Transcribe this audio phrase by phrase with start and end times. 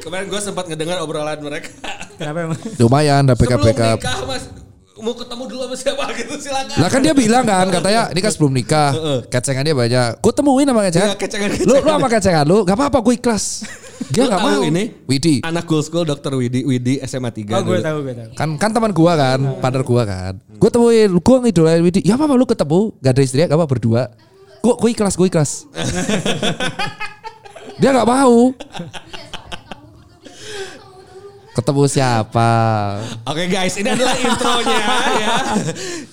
[0.00, 1.68] Kemarin gue sempat ngedengar obrolan mereka.
[2.14, 2.60] Kenapa emang?
[2.78, 3.98] Lumayan ada Sebelum backup backup.
[3.98, 4.44] nikah mas,
[4.94, 6.76] mau ketemu dulu sama siapa gitu silakan.
[6.78, 8.90] Lah kan dia bilang kan katanya ini kan sebelum nikah
[9.26, 10.08] kecengannya banyak.
[10.22, 11.08] Gue temuin sama kecengan.
[11.10, 11.68] Iya, kecengan-kecengan.
[11.68, 13.44] Lu lu sama kecengan lu gak apa-apa gue ikhlas.
[14.14, 14.62] Dia gak mau.
[14.62, 14.84] ini?
[15.10, 15.42] Widi.
[15.42, 18.30] Anak cool school dokter Widi, Widi SMA 3 Oh gue tahu gue tahu.
[18.36, 20.32] Kan kan teman gua kan, partner gua kan.
[20.54, 22.00] Gue temuin, gua ngidolain Widi.
[22.06, 24.02] Ya apa lu ketemu, gak ada istri, gak apa berdua.
[24.62, 25.50] Gue gue ikhlas, gue ikhlas.
[27.78, 28.54] Dia gak mau.
[31.54, 32.50] Ketemu siapa?
[33.30, 34.74] Oke guys, ini adalah intronya
[35.22, 35.34] ya.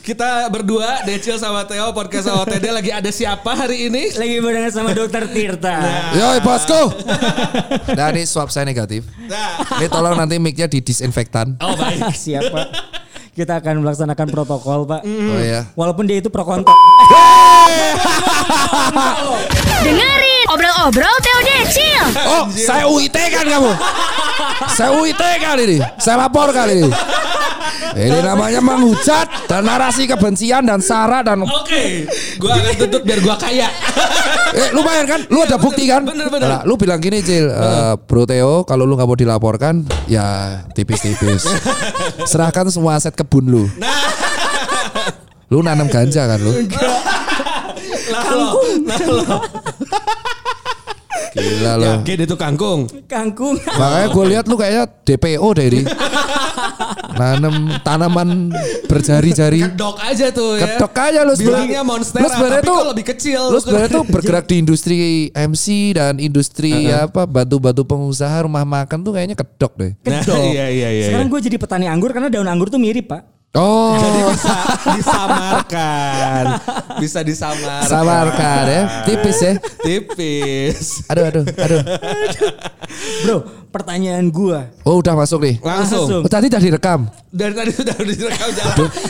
[0.06, 4.14] Kita berdua, Decil sama Theo, podcast OTD lagi ada siapa hari ini?
[4.14, 5.82] Lagi barengan sama dokter Tirta.
[6.14, 6.94] Yoi bosku.
[7.98, 9.02] Nah ini swab saya negatif.
[9.26, 11.58] Nah, Ini tolong nanti mic-nya di disinfektan.
[11.58, 12.14] oh baik.
[12.22, 12.70] Siapa?
[13.34, 15.02] Kita akan melaksanakan protokol pak.
[15.02, 15.66] Oh ya.
[15.74, 16.70] Walaupun dia itu pro kontra.
[19.82, 22.06] Dengerin obrol-obrol Teo Decil.
[22.28, 23.72] Oh, saya UIT kan kamu?
[24.74, 25.78] Saya UIT kan ini.
[25.98, 26.92] Saya lapor kali ini.
[27.92, 32.08] Ini namanya menghujat dan narasi kebencian dan sara dan Oke,
[32.40, 33.68] gua akan tutup biar gua kaya.
[34.56, 35.20] eh lumayan kan?
[35.28, 36.08] Lu ada bukti kan?
[36.08, 36.48] Bener, bener.
[36.48, 40.24] Nah, lu bilang gini Cil, eh, Bro Theo, kalau lu nggak mau dilaporkan, ya
[40.72, 41.44] tipis-tipis.
[42.24, 43.64] Serahkan semua aset kebun lu.
[45.52, 46.52] Lu nanam ganja kan lu?
[48.12, 48.48] Nah lo,
[48.88, 49.24] nah lo.
[51.32, 51.86] Gila lu.
[51.88, 52.82] Yakin itu kangkung.
[53.08, 53.56] Kangkung.
[53.56, 55.82] Makanya gue lihat lu kayaknya DPO deh ini.
[57.16, 58.52] Nanam tanaman
[58.92, 59.64] berjari-jari.
[59.72, 60.76] Kedok aja tuh ya.
[60.76, 63.42] Ketok aja lu Bilangnya monstera, Lu sebenarnya tapi tuh lebih kecil.
[63.48, 64.96] Lu sebenarnya tuh bergerak di industri
[65.32, 65.66] MC
[65.96, 69.92] dan industri apa batu-batu pengusaha rumah makan tuh kayaknya kedok deh.
[70.04, 70.44] Nah, Kedok.
[70.52, 71.06] iya, iya, iya.
[71.08, 73.41] Sekarang gue jadi petani anggur karena daun anggur tuh mirip pak.
[73.52, 74.00] Oh,
[74.32, 74.56] bisa
[74.96, 76.44] disamarkan.
[77.04, 77.84] Bisa disamarkan.
[77.92, 79.54] samarkan ya, tipis ya.
[79.84, 81.04] Tipis.
[81.12, 81.82] Aduh, aduh, aduh.
[83.28, 84.60] Bro, pertanyaan gue.
[84.88, 85.60] Oh, udah masuk nih.
[85.60, 86.24] Langsung.
[86.24, 87.12] Oh, tadi udah direkam.
[87.28, 88.48] Dari tadi sudah direkam.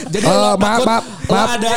[0.09, 1.49] Jadi lo maaf, takut maaf, lo maaf.
[1.61, 1.73] ada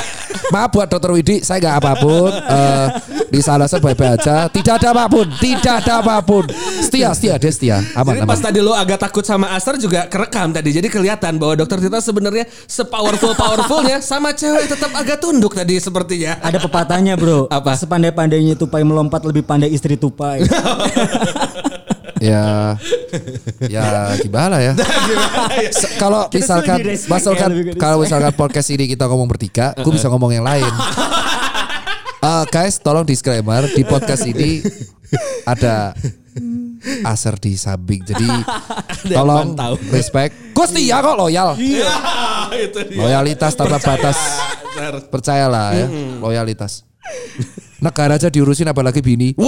[0.53, 2.29] Maaf buat Dokter Widi, saya nggak apa pun.
[2.29, 2.87] Eh,
[3.33, 4.45] di sana saya baik-baik aja.
[4.53, 6.45] Tidak ada apa pun, tidak ada apa pun.
[6.85, 7.77] Setia, setia, dia setia.
[7.97, 8.47] Aman, Jadi pas aman.
[8.53, 10.77] tadi lo agak takut sama Aster juga kerekam tadi.
[10.77, 16.39] Jadi kelihatan bahwa dokter Tita sebenarnya sepowerful powerfulnya sama cewek tetap agak tunduk tadi sepertinya.
[16.41, 17.47] Ada pepatahnya bro.
[17.49, 17.75] Apa?
[17.77, 20.43] Sepandai-pandainya tupai melompat lebih pandai istri tupai.
[22.25, 22.81] Ya,
[23.69, 24.73] ya gimana ya?
[25.69, 30.09] Se- Kalau Kita misalkan misalkan ya, kalau misalkan podcast ini kita ngomong bertiga, gue bisa
[30.09, 30.65] ngomong yang lain.
[32.25, 34.65] Eh, guys, tolong disclaimer di podcast ini
[35.45, 35.93] ada
[37.03, 38.29] Aser di samping, jadi
[39.17, 39.57] tolong
[39.89, 40.53] respect.
[40.53, 41.93] Gue setia kok loyal, Iya,
[42.69, 42.99] itu dia.
[43.01, 44.19] loyalitas tanpa batas.
[45.09, 45.87] Percayalah ya,
[46.21, 46.85] loyalitas.
[47.81, 49.33] Negara aja diurusin apalagi bini.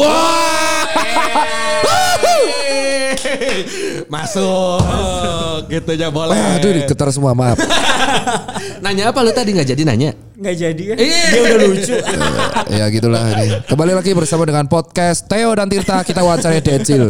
[4.13, 4.81] Masuk.
[4.83, 6.37] Gitu aja boleh.
[6.37, 7.57] Aduh, getar semua maaf.
[8.85, 10.11] Nanya apa lu tadi nggak jadi nanya?
[10.37, 10.95] Nggak jadi ya.
[11.01, 11.25] Iya.
[11.33, 11.95] Dia udah lucu.
[12.79, 13.47] ya gitulah ini.
[13.65, 17.09] Kembali lagi bersama dengan podcast Theo dan Tirta kita wawancara Decil.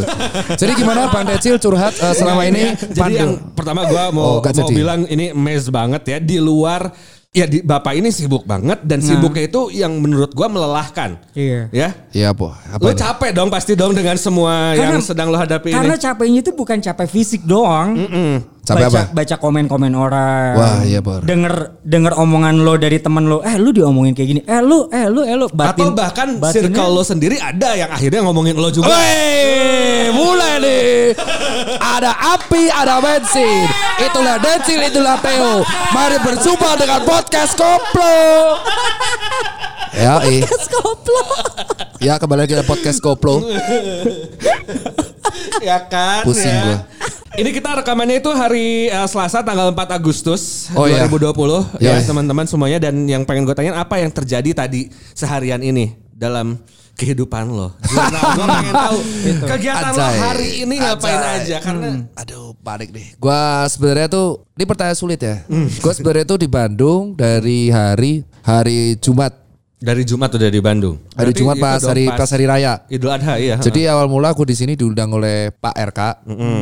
[0.55, 2.79] Jadi gimana Bang Decil curhat eh, selama ini?
[2.79, 3.19] Jadi Pandu.
[3.19, 4.75] yang pertama gua Oh, mau gak mau jadi.
[4.79, 6.87] bilang ini amazed banget ya di luar
[7.37, 11.21] ya di, bapak ini sibuk banget dan sibuknya itu yang menurut gua melelahkan.
[11.37, 11.69] Iya.
[11.69, 11.89] Ya.
[12.17, 12.49] Iya, Po.
[12.49, 16.01] Apa Lu capek dong pasti dong dengan semua yang sedang lo hadapi Karena ini.
[16.01, 17.93] capeknya itu bukan capek fisik doang.
[18.67, 19.15] Capek baca, apa?
[19.15, 20.53] Baca komen-komen orang.
[20.59, 21.23] Wah, iya, Bor.
[21.23, 23.39] Denger denger omongan lo dari temen lo.
[23.47, 24.41] Eh lu diomongin kayak gini.
[24.43, 25.47] Eh lu, eh lu, eh lu.
[25.47, 28.91] Atau bahkan batinnya- circle lo sendiri ada yang akhirnya ngomongin lo juga.
[28.91, 31.15] Wey, mulai nih.
[31.79, 33.71] Ada api, ada bensin.
[34.03, 35.63] Itulah Decil, itulah Theo.
[35.95, 38.19] Mari berjumpa dengan podcast Koplo.
[39.95, 40.43] Ya, eh.
[42.03, 43.41] Ya, kembali lagi ke podcast Koplo.
[45.65, 46.63] ya kan Pusing ya.
[46.67, 46.79] gua.
[47.37, 51.05] Ini kita rekamannya itu hari eh, Selasa tanggal 4 Agustus Oh, iya.
[51.05, 51.93] 2020 Iya.
[51.95, 56.57] ya teman-teman semuanya dan yang pengen gue tanyain apa yang terjadi tadi seharian ini dalam
[56.97, 57.77] kehidupan lo.
[57.85, 58.01] Gue
[58.49, 58.99] pengen tahu
[59.53, 60.17] kegiatan lo Anjay.
[60.19, 61.37] hari ini ngapain Anjay.
[61.45, 63.05] aja karena Aduh, panik deh.
[63.17, 65.45] Gua sebenarnya tuh ini pertanyaan sulit ya.
[65.45, 65.69] Hmm.
[65.77, 69.45] Gua sebenarnya tuh di Bandung dari hari hari Jumat.
[69.77, 70.97] Dari Jumat udah di Bandung.
[71.13, 72.81] Hari Berarti Jumat pas hari pas hari raya.
[72.89, 73.61] Idul Adha iya.
[73.61, 76.01] Jadi awal mula aku di sini diundang oleh Pak RK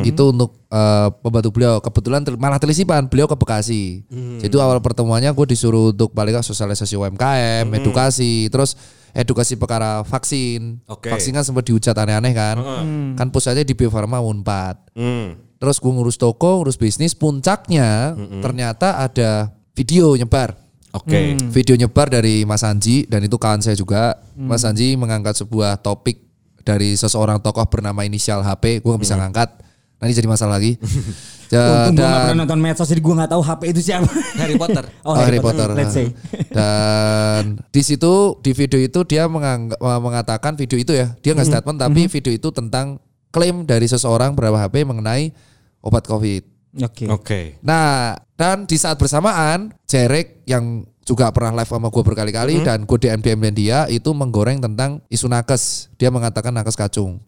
[0.03, 1.79] itu untuk eh, pembantu beliau.
[1.79, 4.03] Kebetulan ter- malah telisipan beliau ke Bekasi.
[4.43, 8.75] Jadi awal pertemuannya gue disuruh untuk paling nggak sosialisasi UMKM, edukasi, terus
[9.15, 10.83] edukasi perkara vaksin.
[10.91, 11.07] Oke.
[11.07, 12.59] Vaksin kan sempat dihujat aneh-aneh kan.
[13.15, 14.91] Kan pusatnya di Bio Farma Unpad.
[14.91, 15.39] Hmm.
[15.55, 18.11] Terus gue ngurus toko, ngurus bisnis, puncaknya
[18.43, 20.64] ternyata ada video nyebar.
[20.95, 21.35] Oke.
[21.51, 24.15] Video nyebar dari Mas Anji dan itu kawan saya juga.
[24.33, 26.23] Mas Anji mengangkat sebuah topik
[26.63, 29.49] dari seseorang tokoh bernama inisial HP, gue nggak bisa ngangkat.
[29.95, 30.75] Nanti jadi masalah lagi.
[31.47, 34.09] Ja- Untung gue gak dan- pernah nonton medsos jadi gue gak tahu HP itu siapa.
[34.35, 34.83] Harry Potter.
[35.07, 35.67] Oh, Oh, Harry Potter.
[35.71, 36.09] Let's say.
[36.57, 41.77] Dan di situ di video itu dia mengang- mengatakan video itu ya, dia nggak statement
[41.77, 42.97] tapi video itu tentang
[43.29, 45.31] klaim dari seseorang bernama HP mengenai
[45.79, 46.54] obat COVID.
[46.83, 47.05] Oke.
[47.07, 47.41] Oke.
[47.63, 52.97] Nah, dan di saat bersamaan, Jerek yang juga pernah live sama gue berkali-kali dan gue
[52.97, 55.93] DM DM dan dia itu menggoreng tentang isu nakes.
[56.01, 57.21] Dia mengatakan nakes kacung.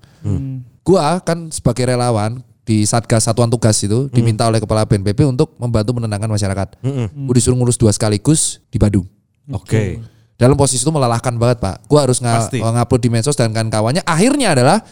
[0.81, 5.95] Gua kan sebagai relawan di Satgas Satuan Tugas itu diminta oleh Kepala BNPB untuk membantu
[5.99, 6.83] menenangkan masyarakat.
[7.15, 9.07] Gue disuruh ngurus dua sekaligus di Badung.
[9.51, 10.03] Oke.
[10.37, 11.87] Dalam posisi itu melelahkan banget pak.
[11.87, 12.59] Gue harus Pasti.
[12.61, 14.03] ngupload di medsos dan kawan-kawannya.
[14.03, 14.83] Akhirnya adalah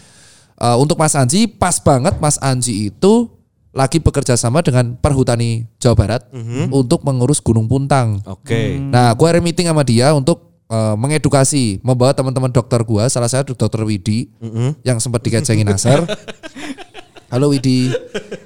[0.58, 3.35] eh, untuk Mas Anji pas banget Mas Anji itu
[3.76, 6.22] lagi bekerja sama dengan Perhutani Jawa Barat
[6.72, 8.24] untuk mengurus Gunung Puntang.
[8.24, 8.80] Oke.
[8.80, 13.52] Nah, gue ada meeting sama dia untuk eh, mengedukasi, membawa teman-teman dokter gua, salah satu
[13.52, 14.32] dokter Widi
[14.88, 16.08] yang sempat dikecengin Nasar.
[17.28, 17.92] Halo Widi.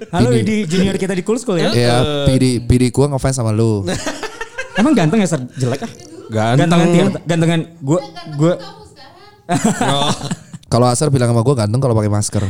[0.10, 0.42] Halo Bini.
[0.42, 1.70] di junior kita di Cool School ya.
[1.78, 3.86] Ya, biri biri gua ngefans sama lu.
[4.80, 5.44] Emang ganteng ya Sar?
[5.60, 5.92] Jelek ah?
[6.32, 6.58] Ganteng.
[6.66, 7.20] Gantengan Tirta.
[7.28, 8.00] Gantengan gue
[8.40, 8.54] gue
[9.94, 10.14] Oh.
[10.70, 12.44] Kalau Asar bilang sama gue ganteng kalau pakai masker.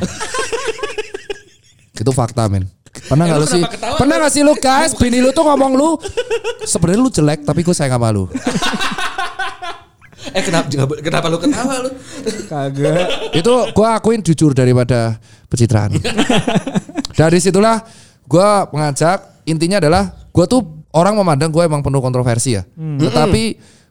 [1.99, 2.65] Itu fakta men.
[2.89, 3.63] Pernah nggak lu sih?
[3.99, 4.97] Pernah nggak sih lu guys?
[4.97, 5.99] Bini lu tuh ngomong lu
[6.65, 8.25] sebenarnya lu jelek tapi gue sayang sama lu.
[10.29, 10.69] Eh kenapa
[11.01, 11.89] kenapa lu ketawa lu?
[12.45, 13.33] kagak.
[13.33, 15.17] Itu gue akuin jujur daripada
[15.49, 15.95] pencitraan.
[17.19, 17.81] Dari situlah
[18.29, 20.61] gue mengajak intinya adalah gue tuh
[20.93, 22.67] orang memandang gue emang penuh kontroversi ya.
[22.77, 23.43] Tetapi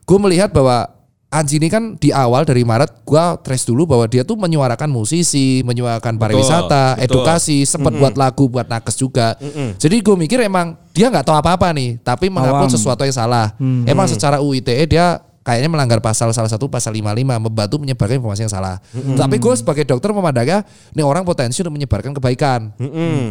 [0.05, 0.98] gue melihat bahwa
[1.29, 5.61] Anji ini kan di awal dari Maret gue trace dulu bahwa dia tuh menyuarakan musisi,
[5.61, 7.05] menyuarakan pariwisata, betul.
[7.05, 9.37] edukasi, sempat buat lagu, buat nakes juga.
[9.77, 12.73] Jadi gue mikir emang dia nggak tahu apa-apa nih, tapi Awam.
[12.73, 13.53] sesuatu yang salah.
[13.61, 18.53] Emang secara UITE dia kayaknya melanggar pasal salah satu pasal 55 membantu menyebarkan informasi yang
[18.53, 18.77] salah.
[18.93, 20.61] Tapi gue sebagai dokter memandangnya
[20.93, 22.77] ini orang potensi untuk menyebarkan kebaikan.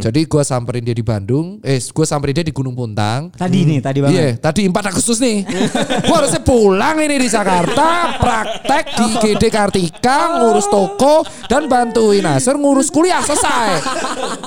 [0.02, 3.30] Jadi gue samperin dia di Bandung, eh gue samperin dia di Gunung Puntang.
[3.30, 4.18] Tadi nih, tadi banget.
[4.18, 5.46] Iya, tadi 4 Agustus nih.
[6.02, 12.58] gue harusnya pulang ini di Jakarta, praktek di GD Kartika, ngurus toko dan bantuin Nasir
[12.58, 13.78] ngurus kuliah selesai.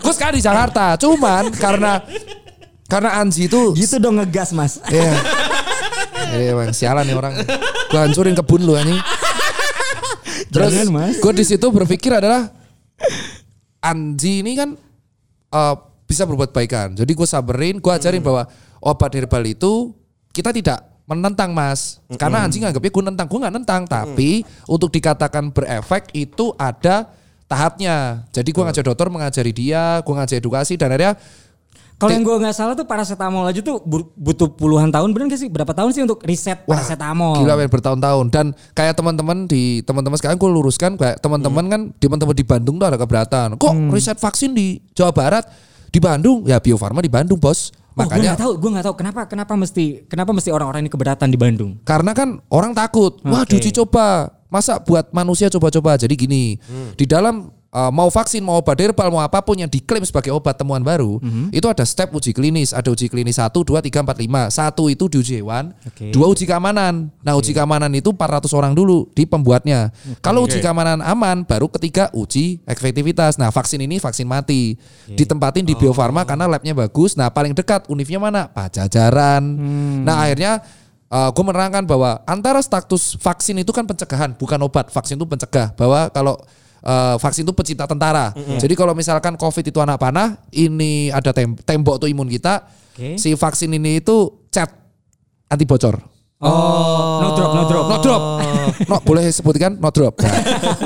[0.04, 2.04] Gue sekarang di Jakarta, cuman karena
[2.92, 4.84] karena Anji itu Gitu dong ngegas mas.
[4.92, 5.16] Iya.
[6.32, 7.34] Iya emang sialan nih orang.
[7.92, 9.00] Gue hancurin kebun lu anjing.
[10.52, 11.16] Terus Jangan, Mas.
[11.20, 12.52] gue di situ berpikir adalah
[13.82, 14.76] Anji ini kan
[15.52, 15.76] eh,
[16.06, 16.92] bisa berbuat baikan.
[16.94, 18.44] Jadi gue sabarin, gue ajarin bahwa
[18.84, 19.96] obat herbal itu
[20.36, 22.00] kita tidak menentang mas.
[22.20, 23.82] Karena Anji nganggapnya gue nentang, gue nggak nentang.
[23.88, 27.08] Tapi untuk dikatakan berefek itu ada
[27.48, 28.28] tahapnya.
[28.32, 31.16] Jadi gue ngajak dokter mengajari dia, gue ngajak edukasi dan akhirnya
[32.02, 35.38] Kalau yang gue nggak salah tuh paracetamol aja tuh bu- butuh puluhan tahun bener gak
[35.38, 35.54] sih?
[35.54, 37.38] Berapa tahun sih untuk riset paracetamol?
[37.38, 42.02] Gila men bertahun-tahun dan kayak teman-teman di teman-teman sekarang gue luruskan kayak teman-teman kan di
[42.02, 43.54] teman-teman di Bandung tuh ada keberatan.
[43.56, 45.46] Kok riset vaksin di Jawa Barat
[45.88, 47.70] di Bandung ya Bio Farma di Bandung bos.
[47.92, 51.28] Oh, gue nggak tahu, gue nggak tahu kenapa kenapa mesti kenapa mesti orang-orang ini keberatan
[51.28, 51.78] di Bandung.
[51.84, 53.20] karena kan orang takut.
[53.22, 54.32] Wah, uji coba.
[54.48, 55.96] Masa buat manusia coba-coba.
[55.96, 56.56] Jadi gini,
[56.96, 60.60] di dalam uh, mau vaksin, mau obat herbal, mau apa pun yang diklaim sebagai obat
[60.60, 61.18] temuan baru,
[61.50, 62.76] itu ada step uji klinis.
[62.76, 64.52] Ada uji klinis 1, 2, 3, 4, 5.
[64.52, 66.12] Satu itu diuji hewan, Oke.
[66.12, 67.10] dua uji keamanan.
[67.24, 69.90] Nah uji keamanan itu 400 orang dulu di pembuatnya.
[70.20, 73.40] Kalau uji keamanan aman, baru ketiga uji efektivitas.
[73.40, 74.76] Nah vaksin ini vaksin mati.
[75.08, 77.16] Ditempatin di Bio Farma karena labnya bagus.
[77.16, 78.42] Nah paling dekat univnya mana?
[78.52, 79.44] Pajajaran.
[80.04, 80.62] Nah akhirnya
[81.12, 84.88] gue menerangkan bahwa antara status vaksin itu kan pencegahan, bukan obat.
[84.92, 85.76] Vaksin itu pencegah.
[85.76, 86.40] Bahwa kalau
[86.82, 88.34] eh, vaksin itu pencipta tentara.
[88.34, 92.66] Jadi kalau misalkan COVID itu anak panah, ini ada tem- tembok tuh imun kita.
[92.92, 93.16] Oke.
[93.16, 94.68] Si vaksin ini itu cat
[95.48, 95.96] anti bocor.
[96.42, 97.86] Oh, no drop, no drop.
[97.86, 98.22] No drop.
[98.82, 100.18] No, boleh sebutkan no drop.
[100.18, 100.34] Nah,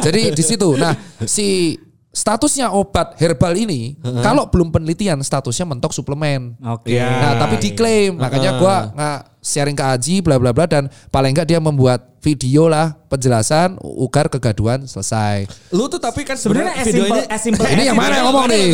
[0.04, 0.76] jadi di situ.
[0.76, 0.92] Nah,
[1.24, 1.80] si
[2.12, 6.60] statusnya obat herbal ini kalau belum penelitian statusnya mentok suplemen.
[6.60, 6.92] Oke.
[6.92, 7.08] Iya.
[7.08, 8.20] Nah, tapi diklaim.
[8.20, 12.66] Makanya gua nggak sharing ke Aji bla bla bla dan paling enggak dia membuat video
[12.66, 15.46] lah penjelasan ugar kegaduhan selesai.
[15.70, 18.14] Lu tuh tapi kan Sebenarnya as video simple, ini as simple Ini as yang mana
[18.18, 18.66] yang ngomong nih?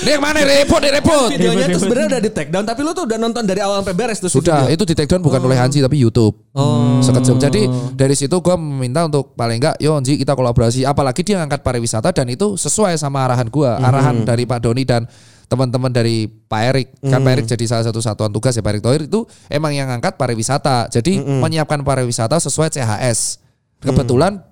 [0.00, 1.28] Ini yang mana repot nih repot.
[1.28, 3.92] Videonya tuh sebenarnya udah di take down tapi lu tuh udah nonton dari awal sampai
[3.92, 4.80] beres tuh Sudah, video.
[4.80, 6.32] itu di take down bukan oleh Hanji tapi YouTube.
[6.56, 7.04] Oh.
[7.04, 7.36] Sekejap.
[7.36, 10.88] Jadi dari situ gue meminta untuk paling enggak, yo Hanji kita kolaborasi.
[10.88, 15.04] Apalagi dia ngangkat pariwisata dan itu sesuai sama arahan gue, arahan dari Pak Doni dan
[15.46, 16.88] teman-teman dari Pak Erik.
[17.02, 19.86] Kan Pak Erik jadi salah satu satuan tugas ya Pak Erik Thohir itu emang yang
[19.90, 20.90] ngangkat pariwisata.
[20.90, 23.42] Jadi menyiapkan pariwisata sesuai CHS.
[23.82, 24.42] Kebetulan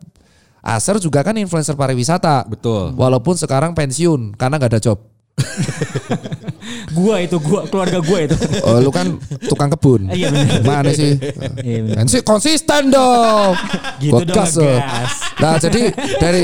[0.64, 2.48] Aser juga kan influencer pariwisata.
[2.48, 2.96] Betul.
[2.96, 4.98] Walaupun sekarang pensiun karena nggak ada job.
[6.92, 8.36] Gua itu gua keluarga gua itu.
[8.64, 9.16] Oh, lu kan
[9.48, 10.08] tukang kebun.
[10.10, 10.62] Iya, bener.
[10.64, 11.16] Mana sih?
[11.60, 11.96] Iya.
[11.96, 13.52] Kan sih konsisten dong.
[14.00, 15.12] Gitu Gua dong, gas.
[15.40, 16.42] Nah, jadi dari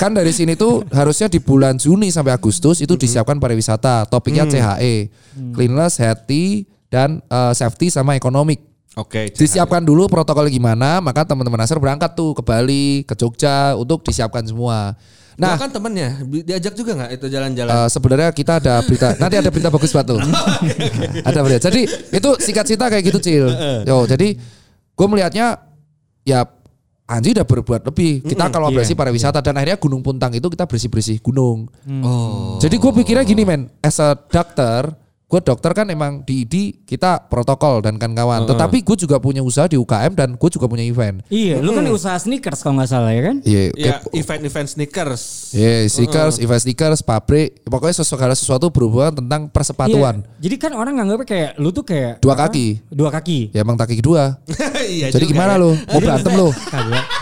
[0.00, 4.08] kan dari sini tuh harusnya di bulan Juni sampai Agustus itu disiapkan pariwisata.
[4.08, 5.10] Topiknya CHE,
[5.52, 8.72] cleanliness, healthy dan eh, safety sama ekonomik.
[8.92, 9.32] Oke.
[9.32, 14.44] Disiapkan dulu protokol gimana, maka teman-teman Nasr berangkat tuh ke Bali, ke Jogja untuk disiapkan
[14.44, 14.92] semua.
[15.40, 17.72] Nah, kan temennya diajak juga nggak itu jalan-jalan?
[17.72, 20.20] Eh, sebenarnya kita ada berita nanti ada berita bagus buat tuh.
[21.28, 21.68] ada berita.
[21.70, 23.46] Jadi itu singkat cerita kayak gitu Cil.
[23.88, 24.36] Yo, jadi
[24.92, 25.56] gue melihatnya
[26.22, 26.44] ya
[27.12, 28.24] Anji udah berbuat lebih.
[28.24, 31.68] Kita kalau iya, bersih pariwisata dan akhirnya Gunung Puntang itu kita bersih-bersih gunung.
[32.00, 32.56] oh.
[32.56, 34.96] Jadi gue pikirnya gini men, as a doctor,
[35.32, 38.44] gue dokter kan emang di ID kita protokol dan kan kawan.
[38.44, 41.24] Tetapi gue juga punya usaha di UKM dan gue juga punya event.
[41.32, 43.36] Iya, lu kan usaha sneakers kalau nggak salah ya kan?
[43.40, 45.22] Iya, Ya, kayak- event-event sneakers.
[45.56, 50.20] Iya, stickers, event stickers, pabrik, pokoknya segala sesuatu berhubungan tentang persepatuan.
[50.20, 50.44] Iya.
[50.44, 52.52] Jadi kan orang nganggapnya kayak lu tuh kayak Dua apa?
[52.52, 52.66] kaki.
[52.92, 53.38] Dua kaki.
[53.56, 54.36] Ya emang kaki kedua.
[54.84, 55.62] iya Jadi juga gimana ya.
[55.64, 55.70] lu?
[55.96, 56.48] Mau berantem lu?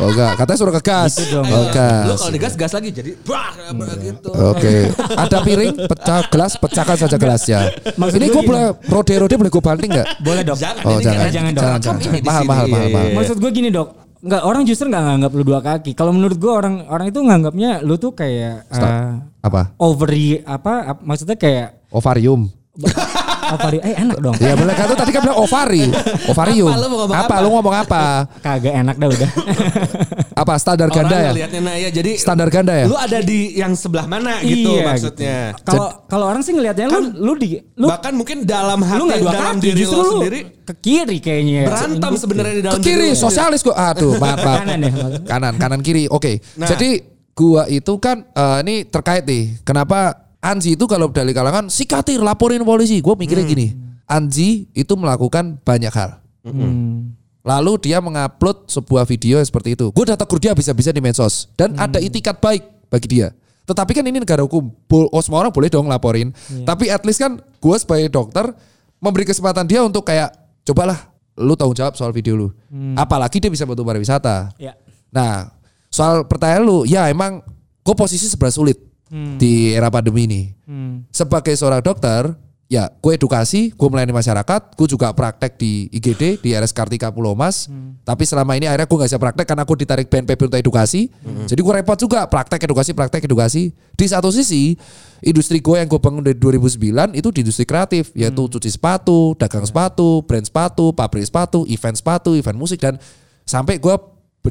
[0.01, 1.13] Oh enggak, katanya suruh kegas.
[1.13, 1.45] Gitu dong.
[1.45, 2.19] Oh, Lu gas.
[2.19, 3.53] kalau digas gas lagi jadi brak
[4.01, 4.29] gitu.
[4.33, 4.75] Oke,
[5.13, 7.61] ada piring, pecah gelas, pecahkan saja gelasnya.
[8.01, 8.49] Maksud Ini gue gue gini.
[8.49, 10.07] boleh rode-rode boleh gue banting nggak?
[10.19, 10.57] Boleh dok.
[10.57, 12.01] Jangan, Oh jangan, jangan, jangan, jangan.
[12.01, 13.07] di Mahal, mahal, mahal, Iya, mahal.
[13.07, 13.15] iya.
[13.15, 13.89] Maksud gue gini dok,
[14.21, 15.93] nggak orang justru nggak nganggap lu dua kaki.
[15.93, 19.77] Kalau menurut gue orang orang itu nganggapnya lu tuh kayak eh, Apa?
[19.77, 22.49] ovary apa, ap- maksudnya kayak Ovarium.
[23.55, 24.35] ovari eh enak dong.
[24.39, 25.83] Ya mereka tuh tadi kan bilang ovari,
[26.31, 26.71] ovarium.
[26.71, 27.25] Apa, lu ngomong Apa?
[27.27, 27.37] apa?
[27.43, 28.03] Lu ngomong apa?
[28.43, 29.31] Kagak enak dah udah.
[30.41, 31.33] Apa standar ganda ya?
[31.61, 32.89] nah ya jadi Standar ganda ya?
[32.89, 35.37] Lu ada di yang sebelah mana gitu Iya, maksudnya.
[35.69, 39.21] Kalau kalau orang sih ngelihatnya lu lu di lu Bahkan mungkin dalam hati lu nggak
[39.21, 41.61] dua dalam kaki diri justru lu lu sendiri ke kiri kayaknya.
[41.61, 41.67] ya.
[41.69, 43.77] berantem sebenarnya di dalam Ke kiri, sosialis kok.
[43.77, 44.59] Aduh, maaf, maaf.
[44.65, 44.91] Kanan ya?
[45.29, 46.09] Kanan, kanan kiri.
[46.09, 46.41] Oke.
[46.57, 46.69] Nah.
[46.71, 47.05] Jadi
[47.37, 49.61] gua itu kan eh, ini terkait nih.
[49.61, 52.99] Kenapa Anji itu kalau dari kalangan sikatir laporin polisi.
[52.99, 53.53] Gue mikirnya Hmm.
[53.53, 53.67] gini.
[54.05, 56.19] Anji itu melakukan banyak hal.
[56.43, 57.13] Hmm.
[57.41, 59.93] Lalu dia mengupload sebuah video seperti itu.
[59.93, 61.53] Gue udah tegur dia bisa-bisa di medsos.
[61.55, 61.85] Dan Hmm.
[61.85, 63.37] ada itikat baik bagi dia.
[63.69, 64.73] Tetapi kan ini negara hukum.
[65.13, 66.33] Oh, semua orang boleh dong laporin.
[66.49, 66.65] Iya.
[66.67, 68.51] Tapi at least kan gue sebagai dokter
[68.99, 70.33] memberi kesempatan dia untuk kayak
[70.65, 70.99] cobalah
[71.39, 72.49] lu tanggung jawab soal video lu.
[72.67, 72.97] Hmm.
[72.97, 74.57] Apalagi dia bisa bantu pariwisata.
[74.59, 74.75] Ya.
[75.09, 75.55] Nah,
[75.87, 77.45] soal pertanyaan lu, ya emang
[77.81, 78.77] gue posisi sebelah sulit
[79.11, 80.43] di era pandemi ini.
[80.71, 81.03] Hmm.
[81.11, 82.31] Sebagai seorang dokter,
[82.71, 87.35] ya gue edukasi, gue melayani masyarakat, gue juga praktek di IGD, di RS Kartika Pulau
[87.35, 87.67] Mas.
[88.07, 91.11] Tapi selama ini akhirnya gue gak bisa praktek karena aku ditarik BNPB untuk edukasi.
[91.51, 93.75] Jadi gue repot juga praktek edukasi, praktek edukasi.
[93.75, 94.79] Di satu sisi,
[95.19, 99.67] industri gue yang gue bangun dari 2009 itu di industri kreatif, yaitu cuci sepatu, dagang
[99.67, 102.95] sepatu, brand sepatu, pabrik sepatu, event sepatu, event musik dan
[103.43, 103.99] sampai gue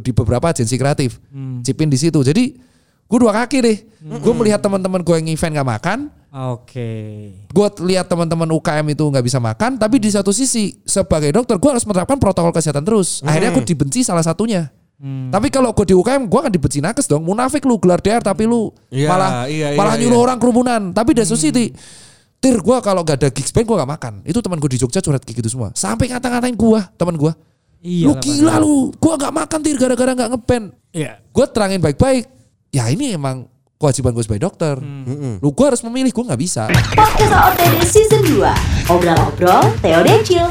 [0.04, 1.24] di beberapa agensi kreatif,
[1.64, 2.20] cipin di situ.
[2.20, 2.69] Jadi
[3.10, 3.78] gue dua kaki deh.
[4.22, 6.00] Gue melihat teman-teman gue yang event gak makan,
[6.30, 6.90] Oke.
[7.50, 11.70] gue lihat teman-teman UKM itu nggak bisa makan, tapi di satu sisi sebagai dokter gue
[11.74, 13.26] harus menerapkan protokol kesehatan terus.
[13.26, 14.70] Akhirnya aku dibenci salah satunya.
[15.34, 17.24] Tapi kalau gue di UKM gue akan dibenci nakes dong.
[17.24, 20.26] Munafik lu gelar DR tapi lu Iya, malah iya, malah iya, nyuruh iya.
[20.28, 20.82] orang kerumunan.
[20.92, 21.72] Tapi di satu sisi
[22.40, 24.14] Tir gue kalau gak ada gigs band gue gak makan.
[24.24, 25.76] Itu teman gue di Jogja curhat kayak gitu semua.
[25.76, 27.32] Sampai ngata-ngatain gue teman gue.
[27.80, 28.12] Iya.
[28.12, 30.66] lu gila lu, gue gak makan tir gara-gara gak ngeband.
[30.92, 31.20] Iya.
[31.32, 32.28] Gue terangin baik-baik.
[32.70, 33.50] Ya ini emang
[33.82, 34.78] kewajiban gue sebagai dokter.
[35.42, 36.70] Lu gue harus memilih, gue gak bisa.
[36.94, 38.46] Podcast OTD Season 2
[38.94, 40.46] Obrol-obrol Theo Decil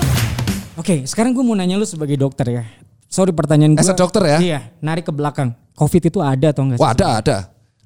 [0.75, 2.67] Oke, sekarang gue mau nanya lu sebagai dokter ya.
[3.07, 3.83] Sorry pertanyaan gue.
[3.83, 4.39] As a dokter ya?
[4.43, 5.55] Iya, narik ke belakang.
[5.79, 6.79] Covid itu ada atau enggak?
[6.83, 7.37] Wah ada, ada.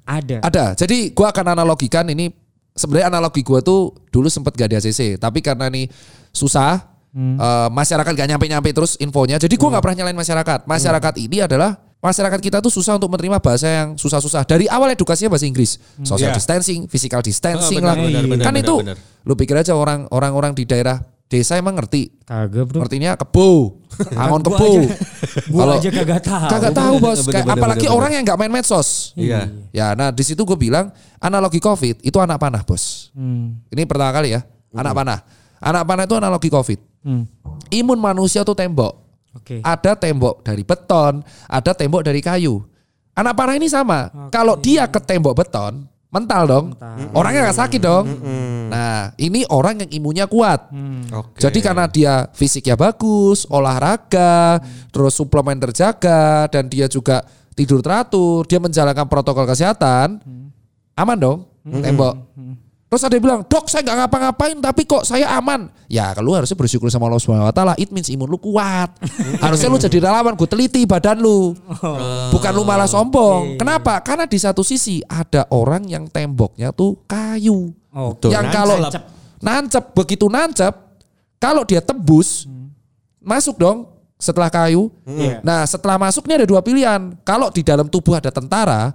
[0.01, 0.37] Ada.
[0.41, 0.65] Ada.
[0.81, 2.33] Jadi gua akan analogikan ini
[2.73, 5.85] sebenarnya analogi gua tuh dulu sempet gak di ACC, tapi karena ini
[6.33, 6.81] susah
[7.13, 9.37] eh, masyarakat gak nyampe-nyampe terus infonya.
[9.37, 10.59] Jadi gua nggak pernah nyalain masyarakat.
[10.65, 14.43] Masyarakat ini adalah masyarakat kita tuh susah untuk menerima bahasa yang susah-susah.
[14.43, 16.35] Dari awal edukasinya bahasa Inggris, social Iya.
[16.35, 18.03] distancing, physical distancing Oh, benar, lah.
[18.03, 18.97] benar, benar, kan benar, itu benar.
[19.23, 22.11] lu pikir aja orang orang-orang di daerah desa emang ngerti.
[22.27, 22.83] Kagak bro.
[22.83, 23.79] Ngertinya kebo,
[24.21, 24.69] angon kebo.
[25.49, 26.45] Gua aja kagak tahu.
[26.45, 29.15] Kagak tahu bos, Bener, Kayak bener, apalagi bener, orang yang nggak main medsos.
[29.15, 29.49] Iya.
[29.71, 33.09] Ya, nah di situ gue bilang analogi COVID itu anak panah bos.
[33.17, 33.63] Hmm.
[33.71, 35.19] Ini pertama kali ya, anak panah.
[35.57, 36.79] Anak panah itu analogi COVID.
[37.01, 37.23] Hmm.
[37.71, 39.02] Imun manusia tuh tembok.
[39.33, 39.65] Oke.
[39.65, 42.61] Ada tembok dari beton, ada tembok dari kayu.
[43.13, 44.09] Anak panah ini sama.
[44.33, 46.65] Kalau dia ke tembok beton, mental dong.
[47.13, 48.05] Orangnya nggak sakit dong.
[48.69, 50.69] Nah, ini orang yang imunnya kuat.
[51.13, 51.41] Oke.
[51.41, 58.57] Jadi karena dia fisiknya bagus, olahraga, terus suplemen terjaga, dan dia juga tidur teratur, dia
[58.57, 60.21] menjalankan protokol kesehatan,
[60.97, 62.17] aman dong, tembok.
[62.93, 65.65] Terus ada yang bilang, dok saya nggak ngapa-ngapain tapi kok saya aman.
[65.89, 68.93] Ya kalau lu harusnya bersyukur sama Allah Subhanahu Wa Taala, it means imun lu kuat.
[69.41, 71.57] harusnya lu jadi relawan, gue teliti badan lu.
[72.29, 73.57] Bukan lu malah sombong.
[73.57, 73.97] Kenapa?
[74.05, 77.73] Karena di satu sisi ada orang yang temboknya tuh kayu.
[77.89, 78.29] Oke.
[78.29, 78.57] yang Nancep.
[78.61, 78.77] kalau
[79.41, 80.73] nancep begitu nancep
[81.41, 82.45] kalau dia tebus
[83.17, 83.89] masuk dong
[84.21, 84.93] setelah kayu.
[85.09, 85.41] Iya.
[85.41, 87.17] Nah setelah masuk ini ada dua pilihan.
[87.25, 88.93] Kalau di dalam tubuh ada tentara,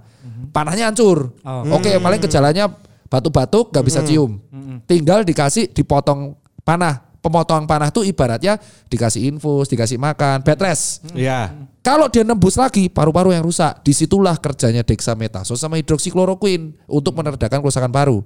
[0.55, 1.35] panahnya hancur.
[1.43, 1.75] Oh.
[1.75, 2.71] Oke paling gejalanya
[3.09, 4.39] batuk-batuk gak bisa cium.
[4.85, 7.09] Tinggal dikasih dipotong panah.
[7.19, 8.55] Pemotong panah tuh ibaratnya
[8.87, 11.03] dikasih infus, dikasih makan, bed rest.
[11.11, 11.51] Iya.
[11.83, 17.59] Kalau dia nembus lagi paru-paru yang rusak, di situlah kerjanya dexamethasone sama hidroksikloroquine untuk meredakan
[17.59, 18.23] kerusakan paru.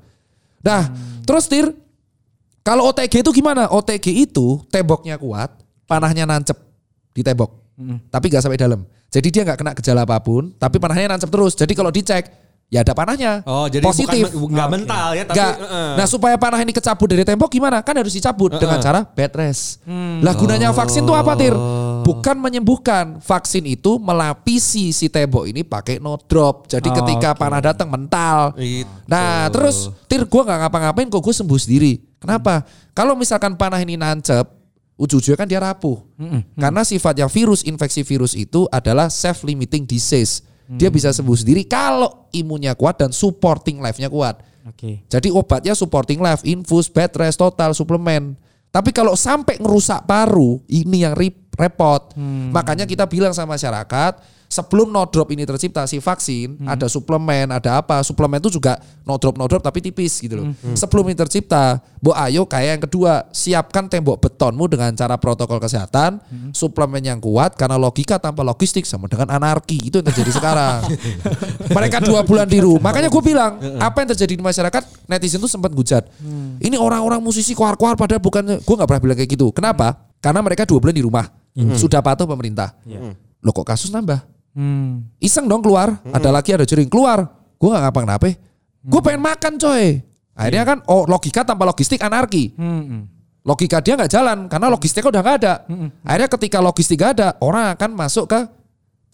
[0.62, 0.94] Nah,
[1.26, 1.74] terus tir,
[2.62, 3.66] kalau OTG itu gimana?
[3.66, 5.50] OTG itu temboknya kuat,
[5.90, 6.62] panahnya nancep
[7.18, 7.50] di tembok,
[8.14, 8.86] tapi nggak sampai dalam.
[9.10, 11.58] Jadi dia nggak kena gejala apa pun, tapi panahnya nancep terus.
[11.58, 12.30] Jadi kalau dicek,
[12.74, 13.46] ya ada panahnya.
[13.46, 14.34] Oh, jadi positif.
[14.34, 15.94] bukan mental ya, tapi eh.
[15.94, 17.86] Nah supaya panah ini kecabut dari tembok gimana?
[17.86, 19.86] Kan harus dicabut dengan cara bed rest.
[20.26, 21.54] Lah gunanya vaksin tuh apa tir?
[22.02, 23.22] Bukan menyembuhkan.
[23.22, 26.66] Vaksin itu melapisi si tembok ini pakai no drop.
[26.66, 27.40] Jadi Oh, ketika oke.
[27.40, 28.58] panah datang mental.
[28.58, 28.90] Itu.
[29.06, 32.02] Nah terus tir gue nggak ngapa-ngapain kok gue sembuh sendiri.
[32.18, 32.66] Kenapa?
[32.98, 34.48] Kalau misalkan panah ini nancep,
[34.96, 36.02] ujung-ujungnya kan dia rapuh.
[36.56, 40.42] Karena sifatnya virus infeksi virus itu adalah self-limiting disease.
[40.68, 44.40] Dia bisa sembuh sendiri kalau imunnya kuat dan supporting life-nya kuat.
[44.64, 45.04] Oke.
[45.12, 48.40] Jadi obatnya supporting life, infus, bed rest, total, suplemen.
[48.74, 51.14] Tapi kalau sampai ngerusak paru, ini yang
[51.54, 52.16] repot.
[52.50, 54.18] Makanya kita bilang sama masyarakat,
[54.54, 58.06] sebelum no drop ini tercipta si vaksin, ada suplemen, ada apa?
[58.06, 60.46] Suplemen itu juga no drop no drop tapi tipis gitu loh.
[60.78, 66.22] Sebelum ini tercipta, Bu ayo kayak yang kedua, siapkan tembok betonmu dengan cara protokol kesehatan,
[66.54, 69.90] suplemen yang kuat karena logika tanpa logistik sama dengan anarki.
[69.90, 70.86] Itu yang terjadi sekarang.
[71.76, 72.94] Mereka dua bulan di rumah.
[72.94, 76.06] Makanya gue bilang, apa yang terjadi di masyarakat, netizen tuh sempat gujat.
[76.62, 79.50] Ini orang-orang musisi keluar-keluar padahal bukan, gue nggak pernah bilang kayak gitu.
[79.50, 79.98] Kenapa?
[80.22, 81.26] Karena mereka dua bulan di rumah,
[81.74, 82.78] sudah patuh pemerintah.
[83.44, 84.33] Loh kok kasus nambah?
[84.54, 85.10] Hmm.
[85.18, 87.26] Iseng dong keluar, ada lagi ada jering keluar.
[87.58, 88.38] Gue nggak ngapa-ngapain.
[88.86, 90.02] Gue pengen makan coy.
[90.34, 92.54] Akhirnya kan, oh logika tanpa logistik anarki.
[92.58, 93.10] Hmm.
[93.44, 95.54] Logika dia nggak jalan karena logistiknya udah nggak ada.
[96.06, 98.40] Akhirnya ketika logistik nggak ada, orang akan masuk ke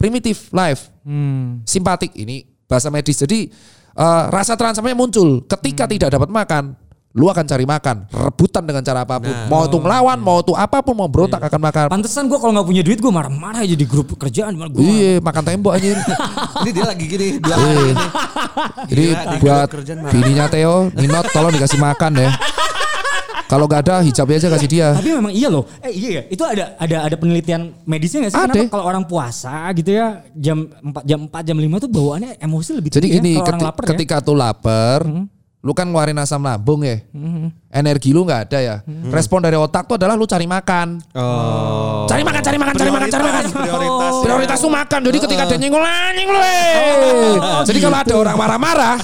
[0.00, 1.60] primitive life Hmm.
[1.68, 3.20] simpatik ini bahasa medis.
[3.20, 3.50] Jadi
[3.90, 6.64] eh, rasa terancamnya muncul ketika tidak dapat makan.
[7.10, 9.34] Lu akan cari makan, rebutan dengan cara apa pun.
[9.50, 11.86] mau itu ngelawan, mau itu apa pun, mau berontak akan makan.
[11.90, 14.54] Pantesan gue kalau nggak punya duit gue marah-marah aja di grup kerjaan.
[14.54, 15.98] Gua Iya, makan tembok anjir.
[16.62, 17.66] Ini dia lagi gini, dua Iya.
[17.66, 17.90] kali.
[18.86, 19.04] Jadi
[19.38, 19.68] buat
[20.08, 22.30] bininya Theo, Ninot tolong dikasih makan deh.
[23.48, 24.88] Kalau gak ada hijabnya aja kasih dia.
[24.94, 25.66] Tapi memang iya loh.
[25.82, 26.30] Eh iya ya.
[26.30, 28.38] Itu ada ada ada penelitian medisnya nggak sih?
[28.38, 28.52] Ada.
[28.54, 32.70] Kenapa kalau orang puasa gitu ya jam 4 jam 4 jam 5 tuh bawaannya emosi
[32.72, 33.88] lebih Jadi tinggi gini, ya, kalau orang keti- lapar ya.
[33.90, 35.00] ketika tuh lapar,
[35.60, 37.04] lu kan ngeluarin asam lambung ya.
[37.68, 38.76] Energi lu nggak ada ya.
[39.12, 41.04] Respon dari otak tuh adalah lu cari makan.
[41.12, 42.08] Oh.
[42.08, 43.44] Cari makan, cari makan, cari makan, cari makan.
[43.52, 44.10] Prioritas.
[44.10, 44.22] Oh.
[44.24, 45.00] Prioritas tuh makan.
[45.04, 46.38] Jadi ketika dia nyenggol anjing lu.
[46.40, 47.36] eh.
[47.68, 48.96] Jadi kalau ada orang marah-marah,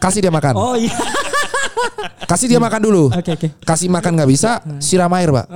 [0.00, 0.54] kasih dia makan.
[0.56, 0.96] Oh iya.
[2.24, 3.04] Kasih dia makan dulu.
[3.12, 3.48] Oke oke.
[3.60, 5.46] Kasih makan nggak bisa, siram air, Pak.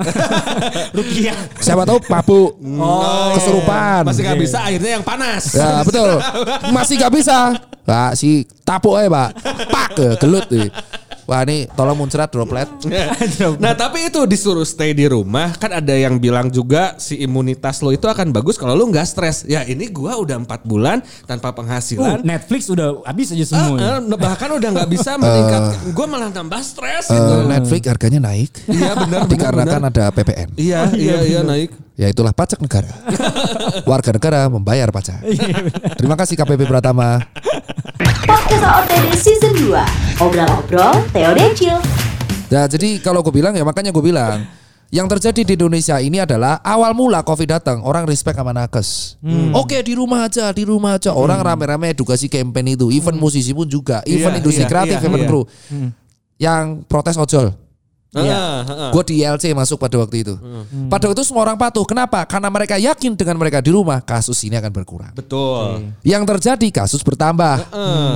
[0.96, 1.37] Rupiah.
[1.57, 4.05] Siapa tahu mabuk, Oh, kesurupan.
[4.05, 5.57] Masih nggak bisa akhirnya yang panas.
[5.57, 6.20] Ya betul.
[6.77, 7.57] Masih gak bisa.
[7.87, 9.31] Pak si tapuk aja pak.
[9.70, 10.68] Pak ke gelut nih.
[11.27, 12.70] Wah ini tolong muncrat droplet.
[13.59, 17.90] nah tapi itu disuruh stay di rumah kan ada yang bilang juga si imunitas lo
[17.90, 19.42] itu akan bagus kalau lo nggak stres.
[19.42, 22.22] Ya ini gua udah empat bulan tanpa Uh, penghasilan.
[22.22, 23.75] Netflix udah habis aja Eh, semua.
[23.77, 23.99] ya.
[23.99, 25.62] eh, bahkan udah nggak bisa meningkat.
[25.96, 27.35] Gua malah tambah stres Eh, gitu.
[27.44, 28.51] Netflix harganya naik.
[28.66, 29.20] Iya benar.
[29.33, 30.49] Dikarenakan ada PPN.
[30.55, 31.75] Iya iya iya naik.
[31.96, 32.92] Ya itulah pajak negara.
[33.83, 35.22] Warga negara membayar pajak.
[35.96, 37.25] Terima kasih KPP Pratama.
[38.26, 41.78] Podcast OOTD Season 2 Obrol-obrol Theo Decil
[42.46, 44.46] Nah jadi kalau gue bilang ya makanya gue bilang.
[44.86, 49.18] Yang terjadi di Indonesia ini adalah awal mula COVID datang orang respect sama nakes.
[49.50, 51.10] Oke di rumah aja, di rumah aja.
[51.10, 52.94] Orang rame-rame edukasi campaign itu.
[52.94, 53.98] Even musisi pun juga.
[54.06, 55.26] Even Iya, industri iya, kreatif, iya, even iya.
[55.26, 55.42] kru.
[56.38, 57.50] Yang protes ojol.
[58.16, 58.33] Iya.
[58.33, 58.90] Ah, ah, ah.
[58.90, 60.35] Gue di ILC masuk pada waktu itu.
[60.88, 61.85] Pada waktu itu semua orang patuh.
[61.85, 62.24] Kenapa?
[62.24, 65.12] Karena mereka yakin dengan mereka di rumah kasus ini akan berkurang.
[65.12, 65.92] Betul.
[66.00, 67.68] Yang terjadi kasus bertambah.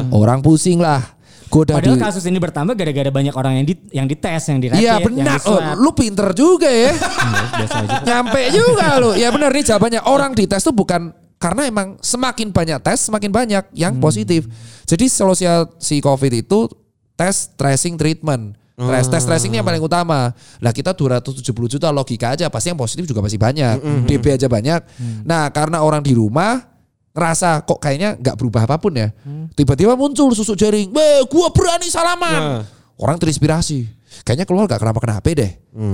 [0.08, 1.20] Orang pusing lah.
[1.50, 4.62] Gue udah Padahal di- kasus ini bertambah gara-gara banyak orang yang di yang dites, yang
[4.62, 5.42] dirapid, Iya yang benar.
[5.42, 6.94] di Oh, lu pinter juga ya.
[7.58, 7.96] biasa aja.
[8.06, 9.10] Nyampe juga lu.
[9.18, 10.00] Ya benar nih jawabannya.
[10.06, 11.10] Orang di tes tuh bukan
[11.42, 14.46] karena emang semakin banyak tes semakin banyak yang positif.
[14.86, 15.42] Jadi solusi
[15.82, 16.70] si COVID itu
[17.18, 18.54] tes tracing treatment.
[18.80, 20.32] Tes, tes tracing ini yang paling utama.
[20.64, 24.08] Lah kita 270 juta logika aja pasti yang positif juga masih banyak.
[24.08, 24.80] DB aja banyak.
[25.28, 26.64] Nah, karena orang di rumah
[27.10, 29.12] ngerasa kok kayaknya nggak berubah apa pun ya.
[29.52, 30.88] Tiba-tiba muncul susuk jaring.
[30.94, 32.64] Weh, gua berani salaman.
[32.96, 34.00] Orang terinspirasi.
[34.26, 35.52] Kayaknya keluar gak kenapa-kenapa deh.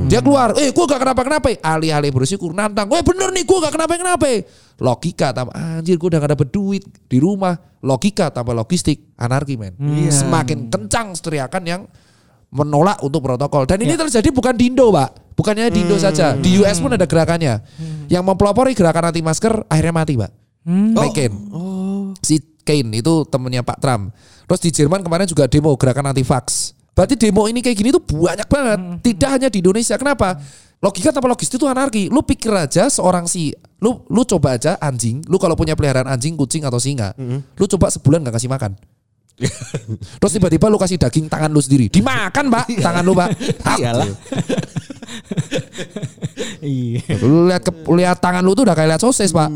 [0.09, 1.53] Dia keluar, eh gua gak kenapa-kenapa.
[1.61, 2.89] Alih-alih bersyukur nantang.
[2.89, 4.43] Weh bener nih gua gak kenapa-kenapa.
[4.81, 7.55] Logika tambah anjir gua udah gak dapet duit di rumah.
[7.85, 9.15] Logika tambah logistik.
[9.21, 9.77] Anarki men.
[10.11, 11.83] Semakin kencang teriakan yang
[12.51, 13.67] menolak untuk protokol.
[13.67, 15.37] Dan ini terjadi bukan di Indo, Pak.
[15.37, 16.33] Bukannya di Indo saja.
[16.39, 17.61] Di US pun ada gerakannya.
[18.07, 20.31] Yang mempelopori gerakan anti masker akhirnya mati, Pak.
[20.67, 21.33] McCain.
[22.23, 24.11] Si Kane itu temennya Pak Trump.
[24.47, 26.75] Terus di Jerman kemarin juga demo gerakan anti vax.
[26.97, 28.79] Berarti demo ini kayak gini tuh banyak banget.
[29.05, 29.95] Tidak hanya di Indonesia.
[29.95, 30.41] Kenapa?
[30.81, 32.09] Logika tanpa logis itu anarki.
[32.09, 36.33] Lu pikir aja seorang si lu lu coba aja anjing, lu kalau punya peliharaan anjing,
[36.33, 37.13] kucing atau singa,
[37.61, 38.73] lu coba sebulan gak kasih makan.
[40.21, 41.93] Terus tiba-tiba lu kasih daging tangan lu sendiri.
[41.93, 43.29] Dimakan, Pak, tangan lu, Pak.
[43.81, 44.09] Iyalah.
[46.61, 47.23] Iya.
[47.23, 49.49] Lu lihat ke, lihat tangan lu tuh udah kayak lihat sosis, Pak.